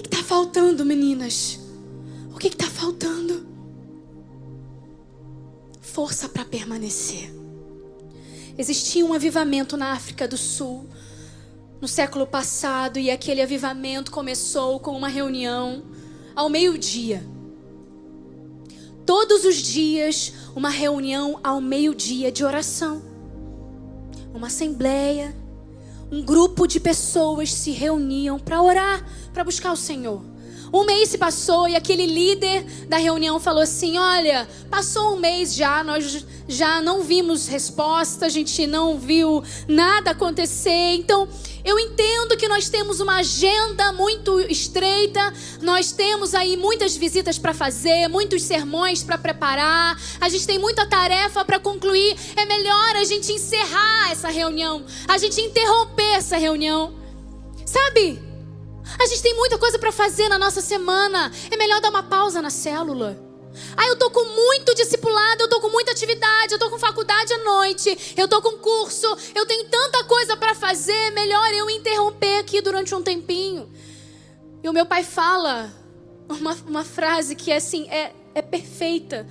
[0.00, 1.60] que está faltando, meninas?
[2.34, 3.46] O que está faltando?
[5.80, 7.32] Força para permanecer.
[8.58, 10.88] Existia um avivamento na África do Sul
[11.80, 15.84] no século passado e aquele avivamento começou com uma reunião
[16.34, 17.24] ao meio-dia.
[19.06, 23.02] Todos os dias, uma reunião ao meio-dia de oração.
[24.32, 25.34] Uma assembleia
[26.10, 30.22] um grupo de pessoas se reuniam para orar, para buscar o Senhor.
[30.72, 35.54] Um mês se passou e aquele líder da reunião falou assim: Olha, passou um mês
[35.54, 40.94] já, nós já não vimos resposta, a gente não viu nada acontecer.
[40.94, 41.28] Então,
[41.64, 47.54] eu entendo que nós temos uma agenda muito estreita, nós temos aí muitas visitas para
[47.54, 52.16] fazer, muitos sermões para preparar, a gente tem muita tarefa para concluir.
[52.36, 56.94] É melhor a gente encerrar essa reunião, a gente interromper essa reunião.
[57.64, 58.22] Sabe?
[58.98, 61.32] A gente tem muita coisa para fazer na nossa semana.
[61.50, 63.33] É melhor dar uma pausa na célula.
[63.76, 67.32] Ah, eu tô com muito discipulado, eu tô com muita atividade, eu tô com faculdade
[67.32, 72.38] à noite, eu tô com curso, eu tenho tanta coisa para fazer, melhor eu interromper
[72.38, 73.70] aqui durante um tempinho.
[74.62, 75.72] E o meu pai fala
[76.28, 79.26] uma, uma frase que é assim, é, é perfeita.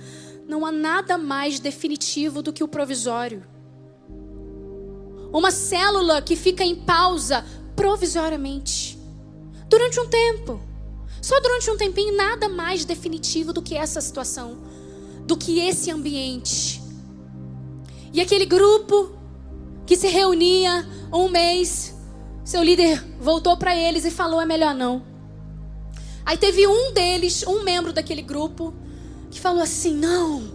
[0.46, 3.44] Não há nada mais definitivo do que o provisório.
[5.32, 7.44] Uma célula que fica em pausa
[7.74, 8.98] provisoriamente,
[9.68, 10.60] durante um tempo.
[11.24, 14.58] Só durante um tempinho, nada mais definitivo do que essa situação,
[15.26, 16.82] do que esse ambiente.
[18.12, 19.10] E aquele grupo
[19.86, 21.94] que se reunia um mês,
[22.44, 25.02] Seu líder voltou para eles e falou: é melhor não.
[26.26, 28.74] Aí teve um deles, um membro daquele grupo,
[29.30, 30.52] que falou assim: não,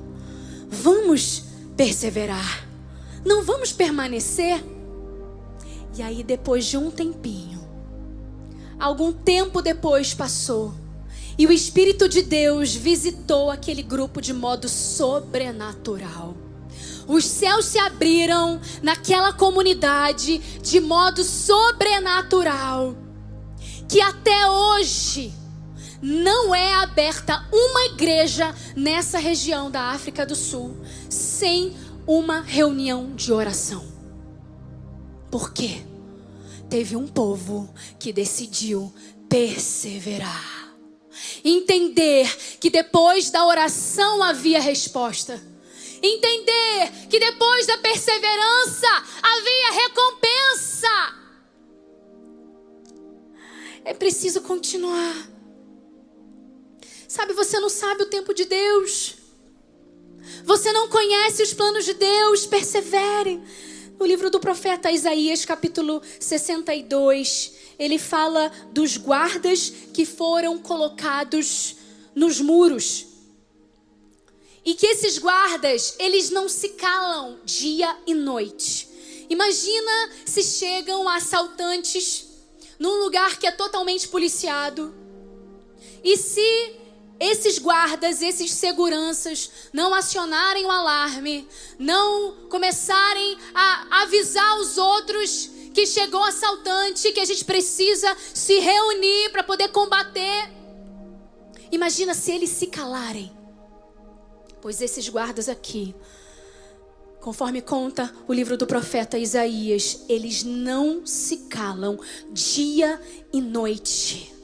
[0.69, 1.45] vamos
[1.75, 2.67] perseverar,
[3.25, 4.63] não vamos permanecer.
[5.97, 7.58] E aí, depois de um tempinho,
[8.79, 10.73] algum tempo depois passou,
[11.37, 16.35] e o Espírito de Deus visitou aquele grupo de modo sobrenatural.
[17.07, 22.95] Os céus se abriram naquela comunidade de modo sobrenatural.
[23.87, 25.33] Que até hoje
[26.01, 30.77] não é aberta uma igreja nessa região da África do Sul
[31.09, 31.75] sem
[32.05, 33.83] uma reunião de oração.
[35.31, 35.88] Por quê?
[36.69, 38.93] Teve um povo que decidiu
[39.27, 40.75] perseverar.
[41.43, 42.27] Entender
[42.59, 45.41] que depois da oração havia resposta
[46.01, 48.87] Entender que depois da perseverança
[49.21, 51.15] havia recompensa.
[53.83, 55.29] É preciso continuar.
[57.07, 59.15] Sabe, você não sabe o tempo de Deus.
[60.45, 62.45] Você não conhece os planos de Deus.
[62.45, 63.41] Persevere.
[63.99, 71.75] No livro do profeta Isaías, capítulo 62, ele fala dos guardas que foram colocados
[72.15, 73.07] nos muros.
[74.63, 78.87] E que esses guardas, eles não se calam dia e noite.
[79.29, 82.25] Imagina se chegam assaltantes
[82.79, 84.95] num lugar que é totalmente policiado.
[86.01, 86.71] E se
[87.19, 91.47] esses guardas, esses seguranças não acionarem o alarme,
[91.77, 99.29] não começarem a avisar os outros que chegou assaltante, que a gente precisa se reunir
[99.31, 100.49] para poder combater.
[101.71, 103.31] Imagina se eles se calarem.
[104.61, 105.93] Pois esses guardas aqui,
[107.19, 111.99] conforme conta o livro do profeta Isaías, eles não se calam
[112.31, 112.99] dia
[113.31, 114.38] e noite.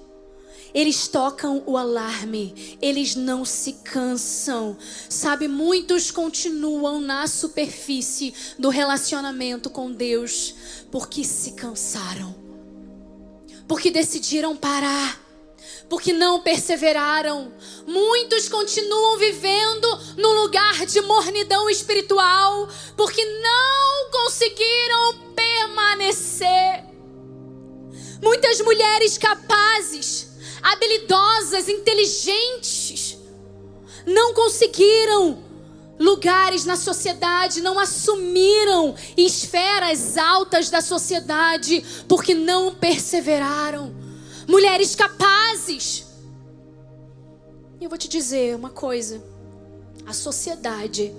[0.75, 4.77] Eles tocam o alarme, eles não se cansam.
[5.09, 10.53] Sabe, muitos continuam na superfície do relacionamento com Deus
[10.91, 12.35] porque se cansaram,
[13.67, 15.25] porque decidiram parar
[15.89, 17.53] porque não perseveraram.
[17.85, 22.67] Muitos continuam vivendo no lugar de mornidão espiritual,
[22.97, 26.85] porque não conseguiram permanecer.
[28.21, 33.17] Muitas mulheres capazes, habilidosas, inteligentes,
[34.05, 35.43] não conseguiram
[35.99, 43.95] lugares na sociedade, não assumiram esferas altas da sociedade, porque não perseveraram
[44.47, 46.05] mulheres capazes.
[47.79, 49.23] E eu vou te dizer uma coisa:
[50.05, 51.13] a sociedade,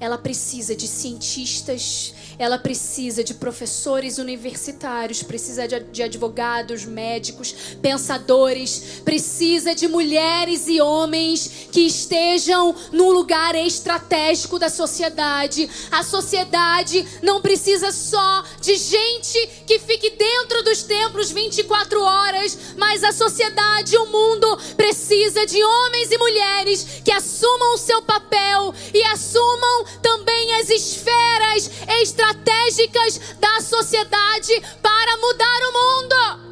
[0.00, 9.74] ela precisa de cientistas, ela precisa de professores universitários, precisa de, advogados, médicos, pensadores, precisa
[9.74, 15.68] de mulheres e homens que estejam num lugar estratégico da sociedade.
[15.90, 23.02] A sociedade não precisa só de gente que fique dentro dos templos 24 horas, mas
[23.02, 29.02] a sociedade, o mundo precisa de homens e mulheres que assumam o seu papel e
[29.04, 31.70] assumam também as esferas
[32.02, 36.48] estratégicas da sociedade para mudar o mundo.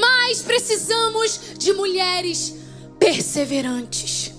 [0.00, 2.54] Mas precisamos de mulheres
[2.98, 4.32] perseverantes.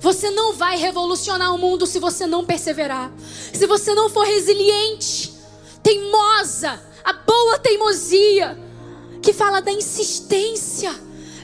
[0.00, 3.10] Você não vai revolucionar o mundo se você não perseverar.
[3.52, 5.32] Se você não for resiliente,
[5.82, 8.58] teimosa, a boa teimosia,
[9.22, 10.94] que fala da insistência,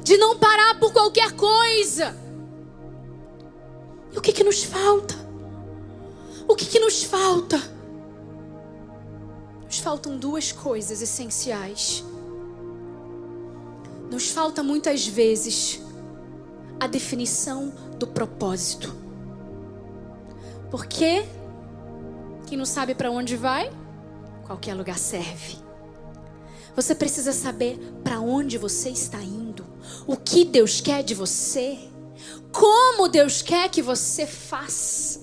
[0.03, 2.14] de não parar por qualquer coisa.
[4.13, 5.15] E o que, que nos falta?
[6.49, 7.61] O que, que nos falta?
[9.65, 12.05] Nos faltam duas coisas essenciais.
[14.11, 15.81] Nos falta muitas vezes
[16.81, 18.95] a definição do propósito.
[20.71, 21.25] Porque
[22.47, 23.71] quem não sabe para onde vai,
[24.45, 25.57] qualquer lugar serve.
[26.75, 29.65] Você precisa saber para onde você está indo,
[30.07, 31.79] o que Deus quer de você,
[32.53, 35.21] como Deus quer que você faça.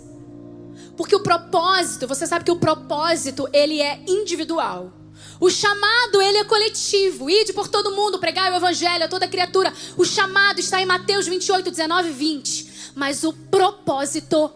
[0.95, 4.91] Porque o propósito, você sabe que o propósito, ele é individual.
[5.39, 7.29] O chamado, ele é coletivo.
[7.29, 9.71] Ide por todo mundo, pregar o evangelho a toda criatura.
[9.95, 12.67] O chamado está em Mateus 28, 19 e 20.
[12.95, 14.49] Mas o propósito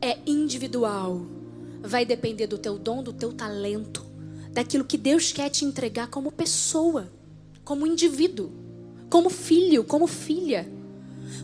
[0.00, 1.22] é individual.
[1.80, 4.04] Vai depender do teu dom, do teu talento,
[4.50, 7.08] daquilo que Deus quer te entregar como pessoa,
[7.64, 8.50] como indivíduo,
[9.08, 10.77] como filho, como filha.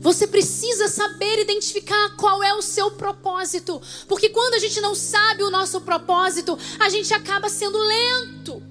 [0.00, 5.42] Você precisa saber identificar qual é o seu propósito, porque quando a gente não sabe
[5.42, 8.62] o nosso propósito, a gente acaba sendo lento.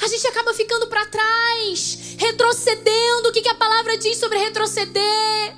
[0.00, 3.28] A gente acaba ficando para trás, retrocedendo.
[3.28, 5.56] O que, que a palavra diz sobre retroceder?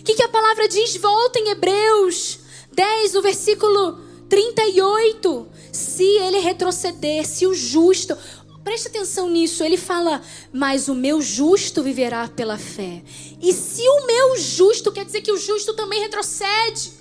[0.00, 0.96] O que, que a palavra diz?
[0.96, 2.38] Volta em Hebreus
[2.72, 5.48] 10, o versículo 38.
[5.72, 8.16] Se ele retroceder, se o justo.
[8.64, 13.02] Preste atenção nisso, ele fala, mas o meu justo viverá pela fé.
[13.40, 16.92] E se o meu justo, quer dizer que o justo também retrocede.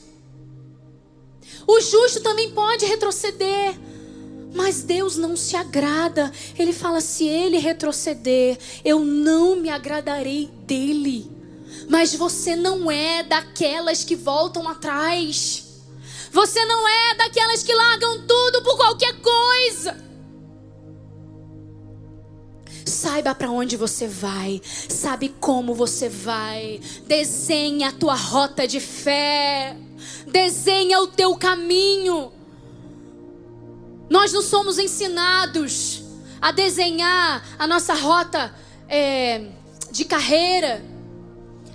[1.65, 3.79] O justo também pode retroceder.
[4.53, 6.33] Mas Deus não se agrada.
[6.59, 11.31] Ele fala: se ele retroceder, eu não me agradarei dele.
[11.89, 15.63] Mas você não é daquelas que voltam atrás.
[16.29, 20.12] Você não é daquelas que largam tudo por qualquer coisa.
[22.85, 26.81] Saiba para onde você vai, sabe como você vai.
[27.07, 29.77] Desenha a tua rota de fé.
[30.27, 32.31] Desenha o teu caminho.
[34.09, 36.03] Nós não somos ensinados
[36.41, 38.53] a desenhar a nossa rota
[38.89, 39.47] é,
[39.91, 40.83] de carreira.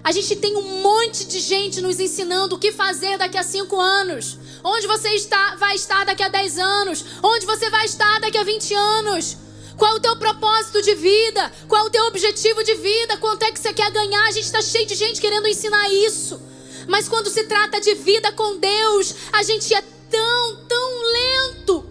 [0.04, 3.80] A gente tem um monte de gente nos ensinando o que fazer daqui a cinco
[3.80, 4.38] anos.
[4.62, 7.04] Onde você está, vai estar daqui a dez anos.
[7.22, 9.36] Onde você vai estar daqui a vinte anos.
[9.78, 11.52] Qual é o teu propósito de vida?
[11.68, 13.16] Qual é o teu objetivo de vida?
[13.18, 14.26] Quanto é que você quer ganhar?
[14.26, 16.40] A gente está cheio de gente querendo ensinar isso.
[16.88, 21.86] Mas quando se trata de vida com Deus, a gente é tão, tão lento,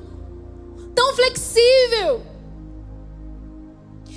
[0.93, 2.21] tão flexível.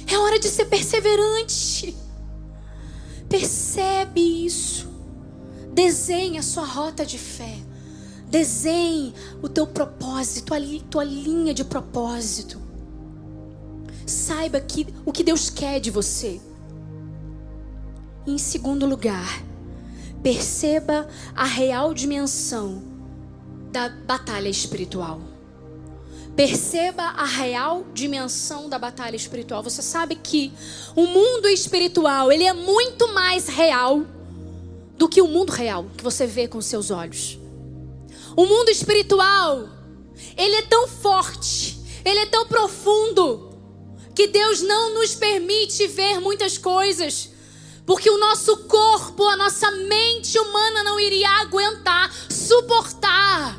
[0.09, 1.97] É hora de ser perseverante.
[3.29, 4.89] Percebe isso.
[5.73, 7.57] Desenhe a sua rota de fé.
[8.27, 10.59] Desenhe o teu propósito, a
[10.91, 12.60] tua linha de propósito.
[14.07, 16.41] Saiba que, o que Deus quer de você.
[18.27, 19.43] em segundo lugar,
[20.23, 22.83] perceba a real dimensão
[23.73, 25.21] da batalha espiritual.
[26.37, 29.63] Perceba a real dimensão da batalha espiritual.
[29.63, 30.53] Você sabe que
[30.95, 34.05] o mundo espiritual, ele é muito mais real
[34.97, 37.39] do que o mundo real que você vê com seus olhos.
[38.37, 39.69] O mundo espiritual,
[40.37, 43.50] ele é tão forte, ele é tão profundo,
[44.21, 47.31] que Deus não nos permite ver muitas coisas.
[47.87, 53.59] Porque o nosso corpo, a nossa mente humana não iria aguentar, suportar.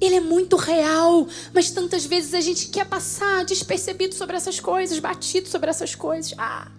[0.00, 4.98] Ele é muito real, mas tantas vezes a gente quer passar despercebido sobre essas coisas,
[4.98, 6.34] batido sobre essas coisas.
[6.36, 6.72] Ah.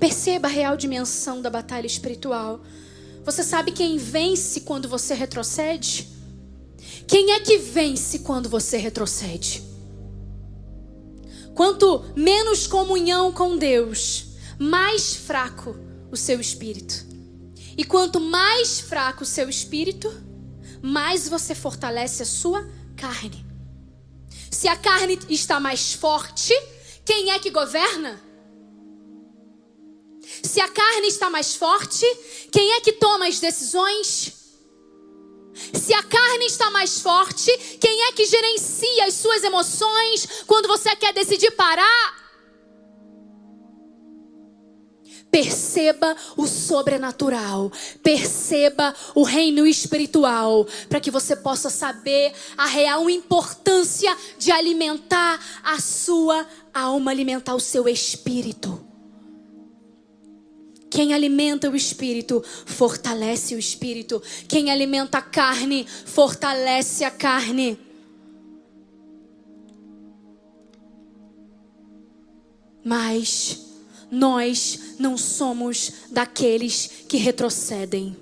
[0.00, 2.62] Perceba a real dimensão da batalha espiritual.
[3.26, 6.21] Você sabe quem vence quando você retrocede?
[7.06, 9.62] Quem é que vence quando você retrocede?
[11.54, 14.26] Quanto menos comunhão com Deus,
[14.58, 15.76] mais fraco
[16.10, 17.06] o seu espírito.
[17.76, 20.12] E quanto mais fraco o seu espírito,
[20.82, 23.44] mais você fortalece a sua carne.
[24.50, 26.52] Se a carne está mais forte,
[27.04, 28.20] quem é que governa?
[30.42, 32.04] Se a carne está mais forte,
[32.50, 34.41] quem é que toma as decisões?
[35.54, 40.94] Se a carne está mais forte, quem é que gerencia as suas emoções quando você
[40.96, 42.22] quer decidir parar?
[45.30, 47.72] Perceba o sobrenatural,
[48.02, 55.80] perceba o reino espiritual, para que você possa saber a real importância de alimentar a
[55.80, 58.91] sua alma, alimentar o seu espírito.
[60.92, 64.22] Quem alimenta o espírito, fortalece o espírito.
[64.46, 67.78] Quem alimenta a carne, fortalece a carne.
[72.84, 73.58] Mas
[74.10, 78.14] nós não somos daqueles que retrocedem.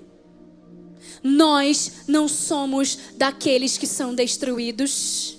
[1.21, 5.37] Nós não somos daqueles que são destruídos.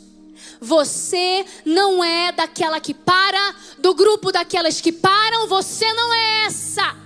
[0.60, 7.01] Você não é daquela que para, do grupo daquelas que param, você não é essa.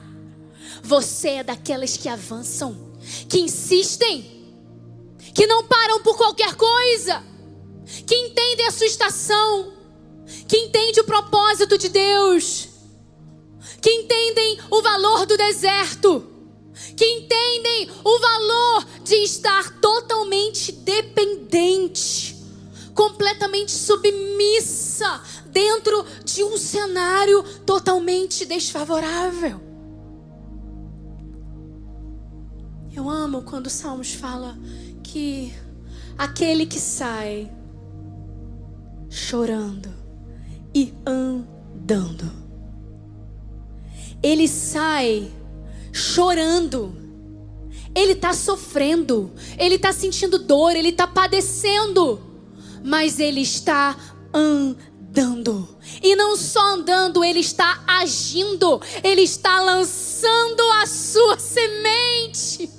[0.87, 2.95] Você é daquelas que avançam,
[3.29, 4.47] que insistem,
[5.35, 7.23] que não param por qualquer coisa,
[8.07, 9.73] que entendem a sua estação,
[10.49, 12.77] que entendem o propósito de Deus
[13.81, 16.27] que entendem o valor do deserto,
[16.97, 22.37] que entendem o valor de estar totalmente dependente,
[22.95, 29.66] completamente submissa dentro de um cenário totalmente desfavorável.
[32.97, 34.59] Eu amo quando o Salmos fala
[35.05, 35.53] que
[36.19, 37.49] aquele que sai
[39.09, 39.95] chorando
[40.75, 42.47] e andando
[44.23, 45.31] ele sai
[45.93, 46.95] chorando.
[47.95, 52.23] Ele está sofrendo, ele está sentindo dor, ele está padecendo.
[52.85, 53.97] mas ele está
[54.33, 55.77] andando.
[56.01, 62.71] E não só andando, ele está agindo, ele está lançando a sua semente.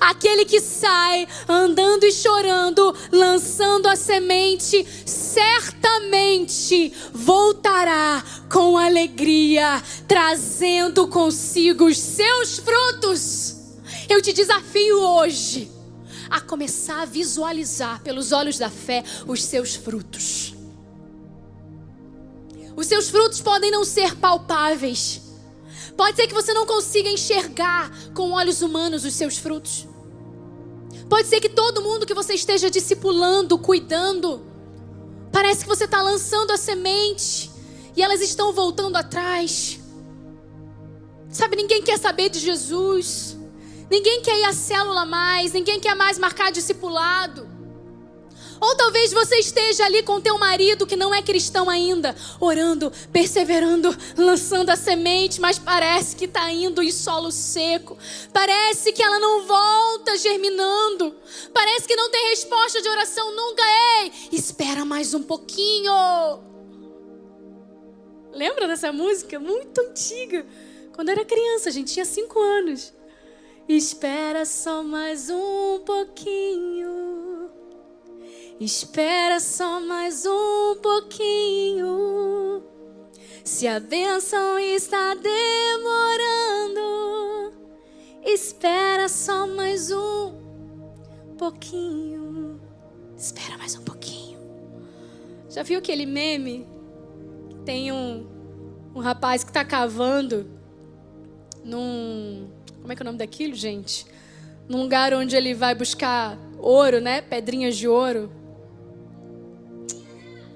[0.00, 11.86] Aquele que sai andando e chorando, lançando a semente, certamente voltará com alegria, trazendo consigo
[11.86, 13.56] os seus frutos.
[14.08, 15.70] Eu te desafio hoje
[16.28, 20.54] a começar a visualizar pelos olhos da fé os seus frutos.
[22.76, 25.29] Os seus frutos podem não ser palpáveis.
[25.96, 29.86] Pode ser que você não consiga enxergar com olhos humanos os seus frutos.
[31.08, 34.46] Pode ser que todo mundo que você esteja discipulando, cuidando,
[35.32, 37.50] parece que você está lançando a semente
[37.96, 39.80] e elas estão voltando atrás.
[41.28, 43.36] Sabe, ninguém quer saber de Jesus.
[43.90, 47.49] Ninguém quer ir à célula mais, ninguém quer mais marcar discipulado.
[48.60, 53.96] Ou talvez você esteja ali com teu marido que não é cristão ainda, orando, perseverando,
[54.16, 57.96] lançando a semente, mas parece que está indo em solo seco.
[58.32, 61.14] Parece que ela não volta germinando.
[61.54, 63.62] Parece que não tem resposta de oração nunca.
[64.02, 65.92] Ei, espera mais um pouquinho.
[68.32, 69.40] Lembra dessa música?
[69.40, 70.46] Muito antiga.
[70.94, 72.92] Quando eu era criança, a gente tinha cinco anos.
[73.66, 77.09] Espera só mais um pouquinho.
[78.60, 82.62] Espera só mais um pouquinho.
[83.42, 86.82] Se a bênção está demorando,
[88.22, 90.34] espera só mais um
[91.38, 92.60] pouquinho.
[93.16, 94.38] Espera mais um pouquinho.
[95.48, 96.68] Já viu aquele meme?
[97.64, 98.26] Tem um,
[98.94, 100.50] um rapaz que está cavando
[101.64, 102.50] num
[102.82, 104.04] como é que é o nome daquilo, gente?
[104.68, 107.22] Num lugar onde ele vai buscar ouro, né?
[107.22, 108.38] Pedrinhas de ouro.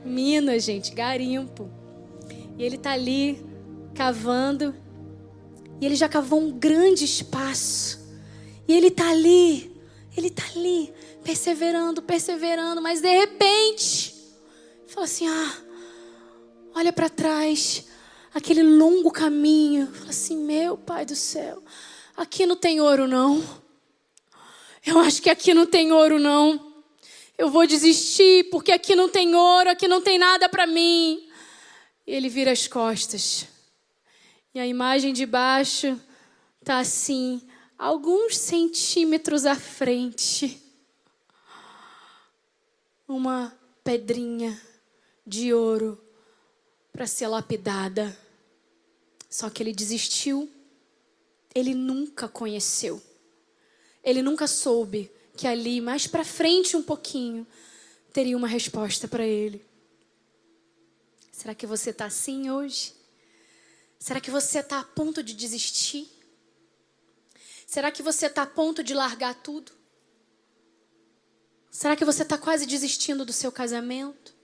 [0.04, 1.70] Minas, gente, garimpo.
[2.58, 3.44] E ele tá ali
[3.94, 4.74] cavando.
[5.80, 8.00] E ele já cavou um grande espaço.
[8.66, 9.74] E ele tá ali,
[10.16, 10.92] ele tá ali,
[11.22, 14.14] perseverando, perseverando, mas de repente,
[14.86, 15.54] fala assim: "Ah,
[16.74, 17.86] olha para trás,
[18.34, 19.86] aquele longo caminho".
[19.88, 21.62] Fala assim: "Meu Pai do céu,
[22.16, 23.42] Aqui não tem ouro, não.
[24.86, 26.63] Eu acho que aqui não tem ouro, não.
[27.36, 31.28] Eu vou desistir, porque aqui não tem ouro, aqui não tem nada para mim.
[32.06, 33.46] E ele vira as costas.
[34.54, 36.00] E a imagem de baixo
[36.60, 37.42] está assim,
[37.78, 40.62] alguns centímetros à frente.
[43.08, 44.60] Uma pedrinha
[45.26, 46.02] de ouro
[46.92, 48.16] para ser lapidada.
[49.28, 50.48] Só que ele desistiu
[51.54, 53.00] ele nunca conheceu.
[54.02, 57.46] Ele nunca soube que ali, mais para frente um pouquinho,
[58.12, 59.64] teria uma resposta para ele.
[61.32, 62.94] Será que você está assim hoje?
[63.98, 66.08] Será que você está a ponto de desistir?
[67.66, 69.72] Será que você está a ponto de largar tudo?
[71.70, 74.34] Será que você está quase desistindo do seu casamento?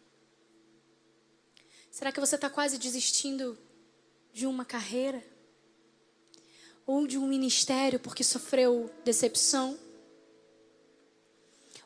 [1.91, 3.57] Será que você está quase desistindo
[4.33, 5.25] de uma carreira?
[6.91, 9.79] ou de um ministério porque sofreu decepção,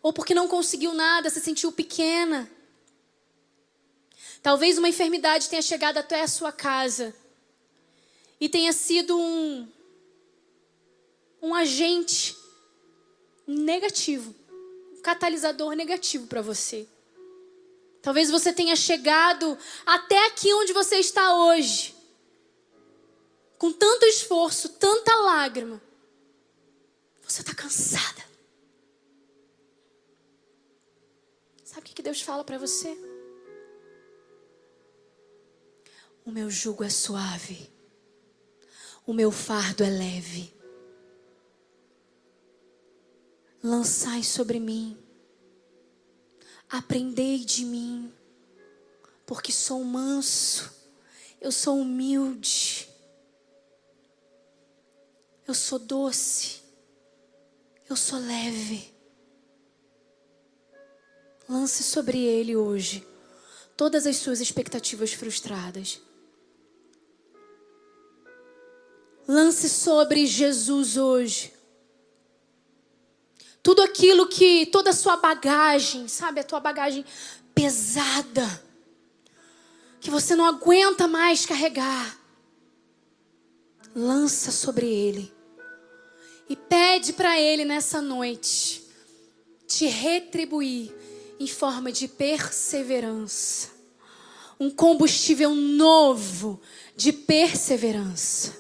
[0.05, 2.51] ou porque não conseguiu nada, se sentiu pequena.
[4.43, 7.16] Talvez uma enfermidade tenha chegado até a sua casa
[8.39, 9.66] e tenha sido um,
[11.40, 12.36] um agente
[13.47, 14.35] negativo,
[14.93, 16.86] um catalisador negativo para você.
[18.02, 19.56] Talvez você tenha chegado
[19.86, 21.94] até aqui onde você está hoje
[23.56, 25.81] com tanto esforço, tanta lágrima,
[27.22, 28.22] você está cansada.
[31.74, 32.97] Sabe o que Deus fala para você?
[36.25, 37.71] O meu jugo é suave,
[39.07, 40.53] o meu fardo é leve.
[43.62, 44.99] Lançai sobre mim,
[46.69, 48.12] aprendei de mim,
[49.25, 50.71] porque sou manso,
[51.41, 52.89] eu sou humilde.
[55.47, 56.62] Eu sou doce.
[57.89, 58.94] Eu sou leve.
[61.49, 63.07] Lance sobre ele hoje
[63.77, 66.01] todas as suas expectativas frustradas.
[69.27, 71.53] Lance sobre Jesus hoje.
[73.62, 77.05] Tudo aquilo que, toda a sua bagagem, sabe, a tua bagagem
[77.55, 78.62] pesada,
[80.01, 82.19] que você não aguenta mais carregar.
[83.95, 85.33] Lança sobre ele.
[86.47, 88.85] E pede para Ele nessa noite
[89.66, 90.95] te retribuir
[91.45, 93.69] em forma de perseverança.
[94.59, 96.59] Um combustível novo
[96.97, 98.57] de perseverança.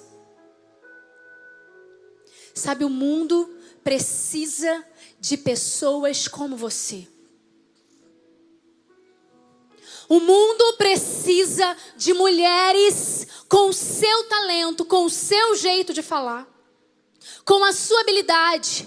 [2.54, 3.48] Sabe, o mundo
[3.82, 4.84] precisa
[5.18, 7.08] de pessoas como você.
[10.06, 16.46] O mundo precisa de mulheres com o seu talento, com o seu jeito de falar,
[17.46, 18.86] com a sua habilidade.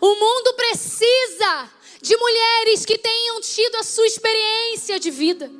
[0.00, 5.50] O mundo precisa de mulheres que tenham tido a sua experiência de vida.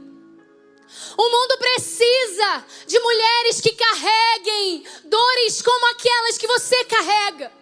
[1.16, 7.52] O mundo precisa de mulheres que carreguem dores como aquelas que você carrega.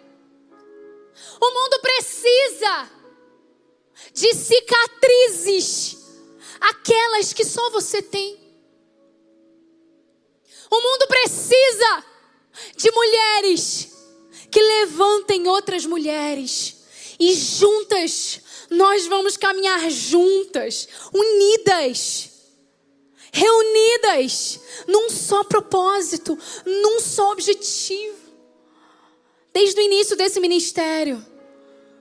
[1.41, 2.89] O mundo precisa
[4.13, 5.97] de cicatrizes,
[6.59, 8.39] aquelas que só você tem.
[10.69, 12.05] O mundo precisa
[12.75, 13.91] de mulheres
[14.51, 16.75] que levantem outras mulheres
[17.19, 22.31] e juntas nós vamos caminhar juntas, unidas,
[23.31, 28.15] reunidas num só propósito, num só objetivo.
[29.53, 31.25] Desde o início desse ministério,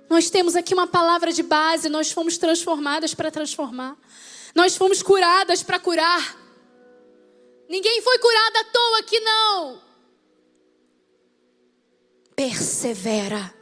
[0.08, 3.96] nós temos aqui uma palavra de base, nós fomos transformadas para transformar.
[4.54, 6.38] Nós fomos curadas para curar.
[7.68, 9.82] Ninguém foi curado à toa aqui não.
[12.36, 13.54] Persevera.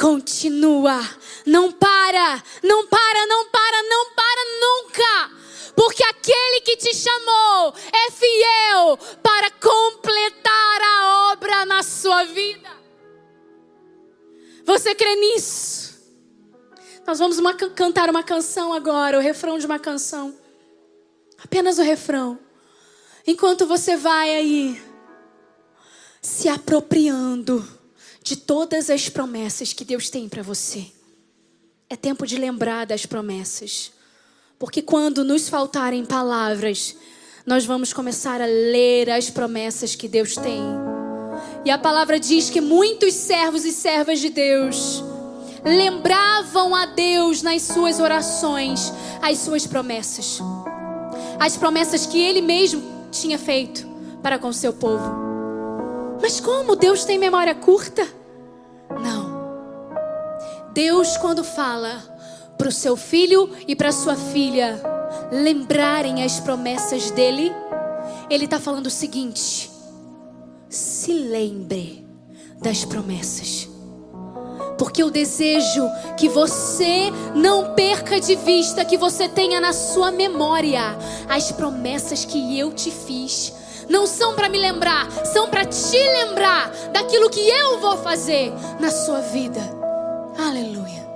[0.00, 0.98] Continua.
[1.44, 2.42] Não para.
[2.62, 5.40] Não para, não para, não para nunca.
[5.76, 12.70] Porque aquele que te chamou é fiel para completar a obra na sua vida.
[14.64, 15.90] Você crê nisso?
[17.06, 20.34] Nós vamos uma, cantar uma canção agora, o refrão de uma canção.
[21.42, 22.38] Apenas o refrão.
[23.26, 24.82] Enquanto você vai aí
[26.22, 27.79] se apropriando
[28.22, 30.86] de todas as promessas que Deus tem para você.
[31.88, 33.92] É tempo de lembrar das promessas.
[34.58, 36.94] Porque quando nos faltarem palavras,
[37.46, 40.62] nós vamos começar a ler as promessas que Deus tem.
[41.64, 45.02] E a palavra diz que muitos servos e servas de Deus
[45.64, 48.92] lembravam a Deus nas suas orações
[49.22, 50.40] as suas promessas.
[51.38, 53.86] As promessas que ele mesmo tinha feito
[54.22, 55.29] para com o seu povo.
[56.20, 58.06] Mas como Deus tem memória curta?
[59.02, 59.40] Não.
[60.72, 62.02] Deus, quando fala
[62.56, 64.80] para o seu filho e para sua filha
[65.32, 67.52] lembrarem as promessas dele,
[68.28, 69.70] ele está falando o seguinte:
[70.68, 72.06] se lembre
[72.60, 73.68] das promessas.
[74.78, 75.86] Porque eu desejo
[76.16, 80.96] que você não perca de vista, que você tenha na sua memória
[81.28, 83.52] as promessas que eu te fiz.
[83.90, 88.88] Não são para me lembrar, são para te lembrar daquilo que eu vou fazer na
[88.88, 89.60] sua vida.
[90.38, 91.10] Aleluia.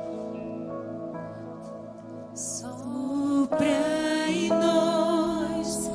[2.35, 3.69] Sopra
[4.29, 5.89] em nós.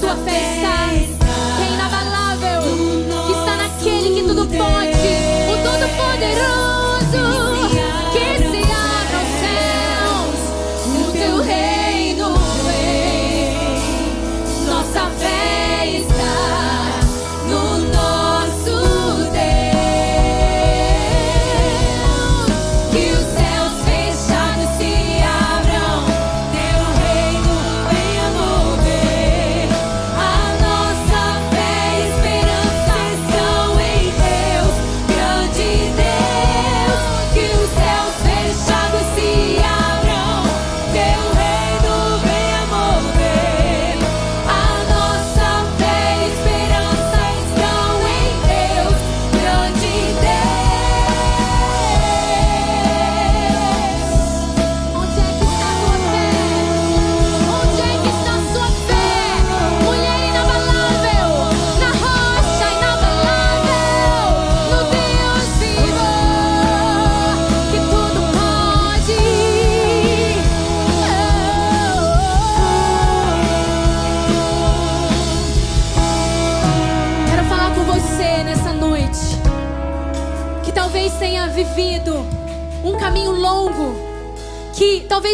[0.00, 0.69] Diga onde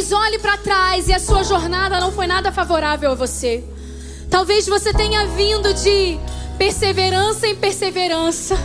[0.07, 3.65] talvez olhe para trás e a sua jornada não foi nada favorável a você.
[4.31, 6.19] Talvez você tenha vindo de
[6.59, 8.57] perseverança em perseverança.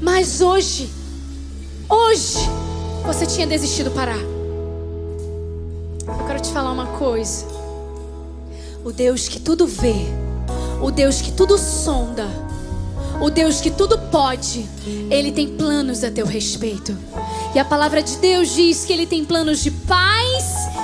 [0.00, 0.90] Mas hoje,
[1.88, 2.38] hoje,
[3.04, 4.18] você tinha desistido parar.
[6.06, 7.46] Eu quero te falar uma coisa.
[8.84, 10.06] O Deus que tudo vê,
[10.80, 12.26] o Deus que tudo sonda,
[13.20, 14.66] o Deus que tudo pode,
[15.10, 16.96] Ele tem planos a teu respeito.
[17.54, 20.11] E a palavra de Deus diz que Ele tem planos de paz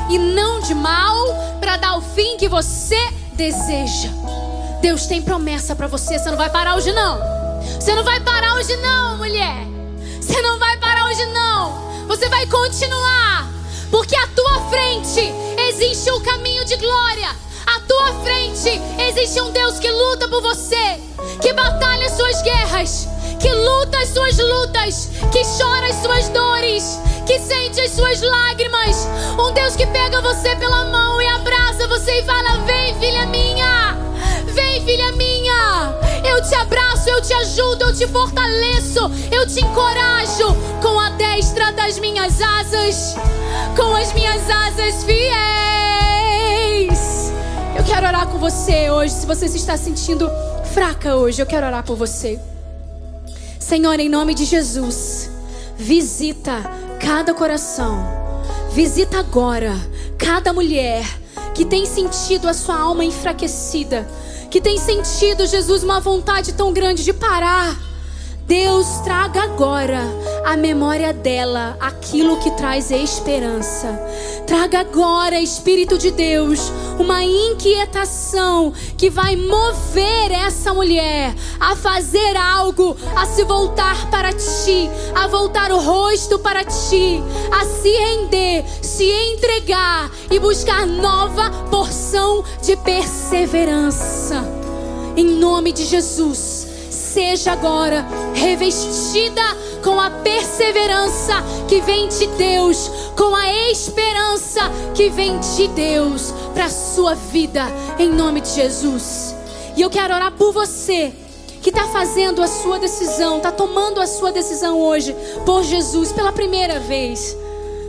[0.08, 1.16] e não de mal,
[1.60, 2.98] para dar o fim que você
[3.34, 4.08] deseja.
[4.80, 7.20] Deus tem promessa para você, você não vai parar hoje não.
[7.80, 9.66] Você não vai parar hoje não, mulher.
[10.20, 12.06] Você não vai parar hoje não.
[12.06, 13.48] Você vai continuar,
[13.90, 15.20] porque à tua frente
[15.68, 17.28] existe um caminho de glória.
[17.66, 20.98] À tua frente existe um Deus que luta por você,
[21.42, 23.08] que batalha as suas guerras,
[23.38, 29.08] que luta as suas lutas, que chora as suas dores, que sente as suas lágrimas.
[29.38, 33.96] Um Deus que pega você pela mão e abraça você e fala: Vem, filha minha,
[34.46, 35.94] vem, filha minha.
[36.24, 39.00] Eu te abraço, eu te ajudo, eu te fortaleço,
[39.30, 43.14] eu te encorajo com a destra das minhas asas,
[43.76, 45.28] com as minhas asas fiéis.
[47.76, 49.14] Eu quero orar com você hoje.
[49.14, 50.28] Se você se está sentindo
[50.74, 52.40] fraca hoje, eu quero orar por você.
[53.68, 55.28] Senhor, em nome de Jesus,
[55.76, 56.62] visita
[56.98, 58.02] cada coração.
[58.72, 59.74] Visita agora
[60.16, 61.04] cada mulher
[61.54, 64.08] que tem sentido a sua alma enfraquecida,
[64.50, 67.76] que tem sentido, Jesus, uma vontade tão grande de parar
[68.48, 70.00] Deus traga agora
[70.46, 73.88] a memória dela aquilo que traz esperança.
[74.46, 82.96] Traga agora, Espírito de Deus, uma inquietação que vai mover essa mulher a fazer algo,
[83.14, 87.22] a se voltar para ti, a voltar o rosto para ti,
[87.52, 94.42] a se render, se entregar e buscar nova porção de perseverança.
[95.14, 96.67] Em nome de Jesus
[97.08, 99.42] seja agora revestida
[99.82, 101.34] com a perseverança
[101.66, 104.60] que vem de Deus, com a esperança
[104.94, 107.64] que vem de Deus para a sua vida,
[107.98, 109.34] em nome de Jesus.
[109.74, 111.12] E eu quero orar por você
[111.62, 115.16] que está fazendo a sua decisão, está tomando a sua decisão hoje
[115.46, 117.36] por Jesus pela primeira vez.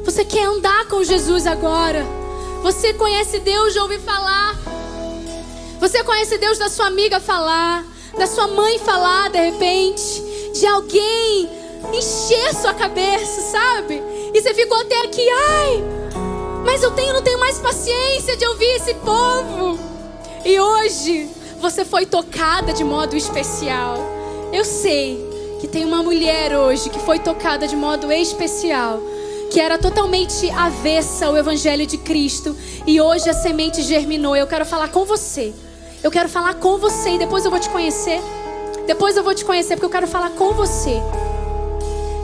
[0.06, 2.06] Você quer andar com Jesus agora?
[2.64, 4.56] Você conhece Deus de ouvir falar?
[5.80, 7.84] Você conhece Deus da sua amiga falar?
[8.18, 10.24] Da sua mãe falar de repente,
[10.54, 11.50] de alguém
[11.94, 14.02] encher sua cabeça, sabe?
[14.34, 15.84] E você ficou até aqui, ai,
[16.66, 19.80] mas eu tenho, não tenho mais paciência de ouvir esse povo.
[20.46, 21.30] E hoje
[21.60, 23.98] você foi tocada de modo especial.
[24.52, 25.28] Eu sei
[25.60, 29.02] que tem uma mulher hoje que foi tocada de modo especial,
[29.52, 32.56] que era totalmente avessa ao evangelho de Cristo
[32.86, 34.36] e hoje a semente germinou.
[34.36, 35.54] Eu quero falar com você.
[36.02, 38.22] Eu quero falar com você e depois eu vou te conhecer.
[38.88, 41.02] Depois eu vou te conhecer porque eu quero falar com você.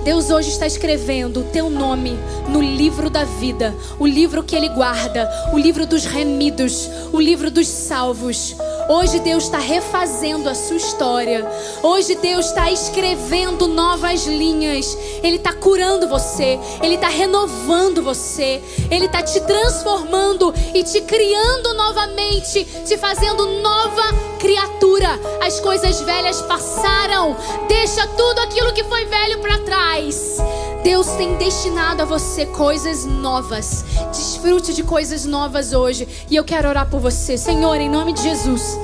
[0.06, 2.16] Deus hoje está escrevendo o teu nome
[2.48, 7.50] no livro da vida, o livro que Ele guarda, o livro dos remidos, o livro
[7.50, 8.56] dos salvos.
[8.88, 11.44] Hoje Deus está refazendo a sua história.
[11.82, 14.96] Hoje Deus está escrevendo novas linhas.
[15.24, 16.60] Ele está curando você.
[16.84, 18.62] Ele está renovando você.
[18.92, 25.10] Ele está te transformando e te criando novamente, te fazendo nova criatura.
[25.42, 27.36] As coisas velhas passaram.
[27.68, 30.38] Deixa tudo aquilo que foi velho para trás.
[30.84, 33.84] Deus tem destinado a você coisas novas.
[34.12, 36.08] Desfrute de coisas novas hoje.
[36.30, 38.78] E eu quero orar por você, Senhor, em nome de Jesus.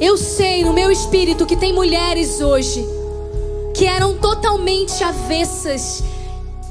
[0.00, 2.88] Eu sei no meu espírito que tem mulheres hoje
[3.74, 6.02] que eram totalmente avessas,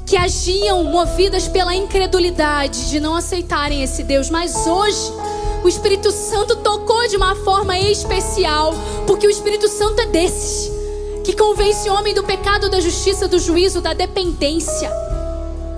[0.04, 5.12] que agiam movidas pela incredulidade de não aceitarem esse Deus, mas hoje
[5.62, 8.74] o Espírito Santo tocou de uma forma especial,
[9.06, 10.80] porque o Espírito Santo é desses
[11.24, 14.90] que convence o homem do pecado, da justiça, do juízo, da dependência.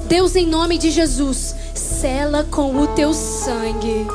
[0.07, 4.07] Deus, em nome de Jesus, sela com o teu sangue.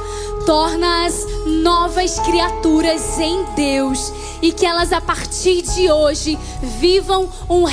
[0.46, 6.40] Torna-as novas criaturas em Deus e que elas a partir de hoje
[6.80, 7.64] vivam um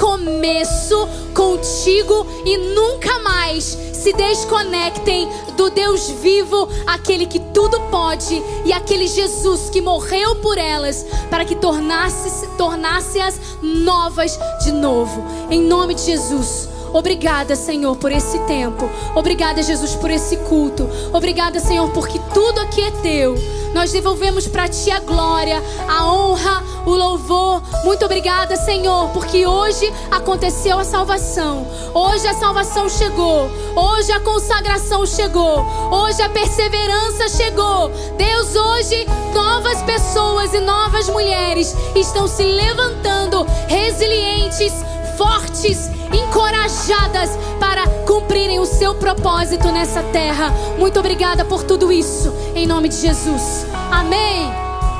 [0.00, 5.28] recomeço contigo e nunca mais se desconectem
[5.58, 11.44] do Deus vivo, aquele que tudo pode e aquele Jesus que morreu por elas para
[11.44, 13.18] que tornasse-as tornasse
[13.62, 15.22] novas de novo.
[15.50, 16.79] Em nome de Jesus.
[16.92, 18.90] Obrigada, Senhor, por esse tempo.
[19.14, 20.88] Obrigada, Jesus, por esse culto.
[21.12, 23.36] Obrigada, Senhor, porque tudo aqui é teu.
[23.72, 27.62] Nós devolvemos para ti a glória, a honra, o louvor.
[27.84, 31.66] Muito obrigada, Senhor, porque hoje aconteceu a salvação.
[31.94, 33.48] Hoje a salvação chegou.
[33.76, 35.64] Hoje a consagração chegou.
[35.90, 37.90] Hoje a perseverança chegou.
[38.16, 44.72] Deus, hoje novas pessoas e novas mulheres estão se levantando resilientes,
[45.20, 50.50] fortes, encorajadas para cumprirem o seu propósito nessa terra.
[50.78, 53.66] Muito obrigada por tudo isso, em nome de Jesus.
[53.90, 54.50] Amém.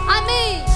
[0.06, 0.69] Amém.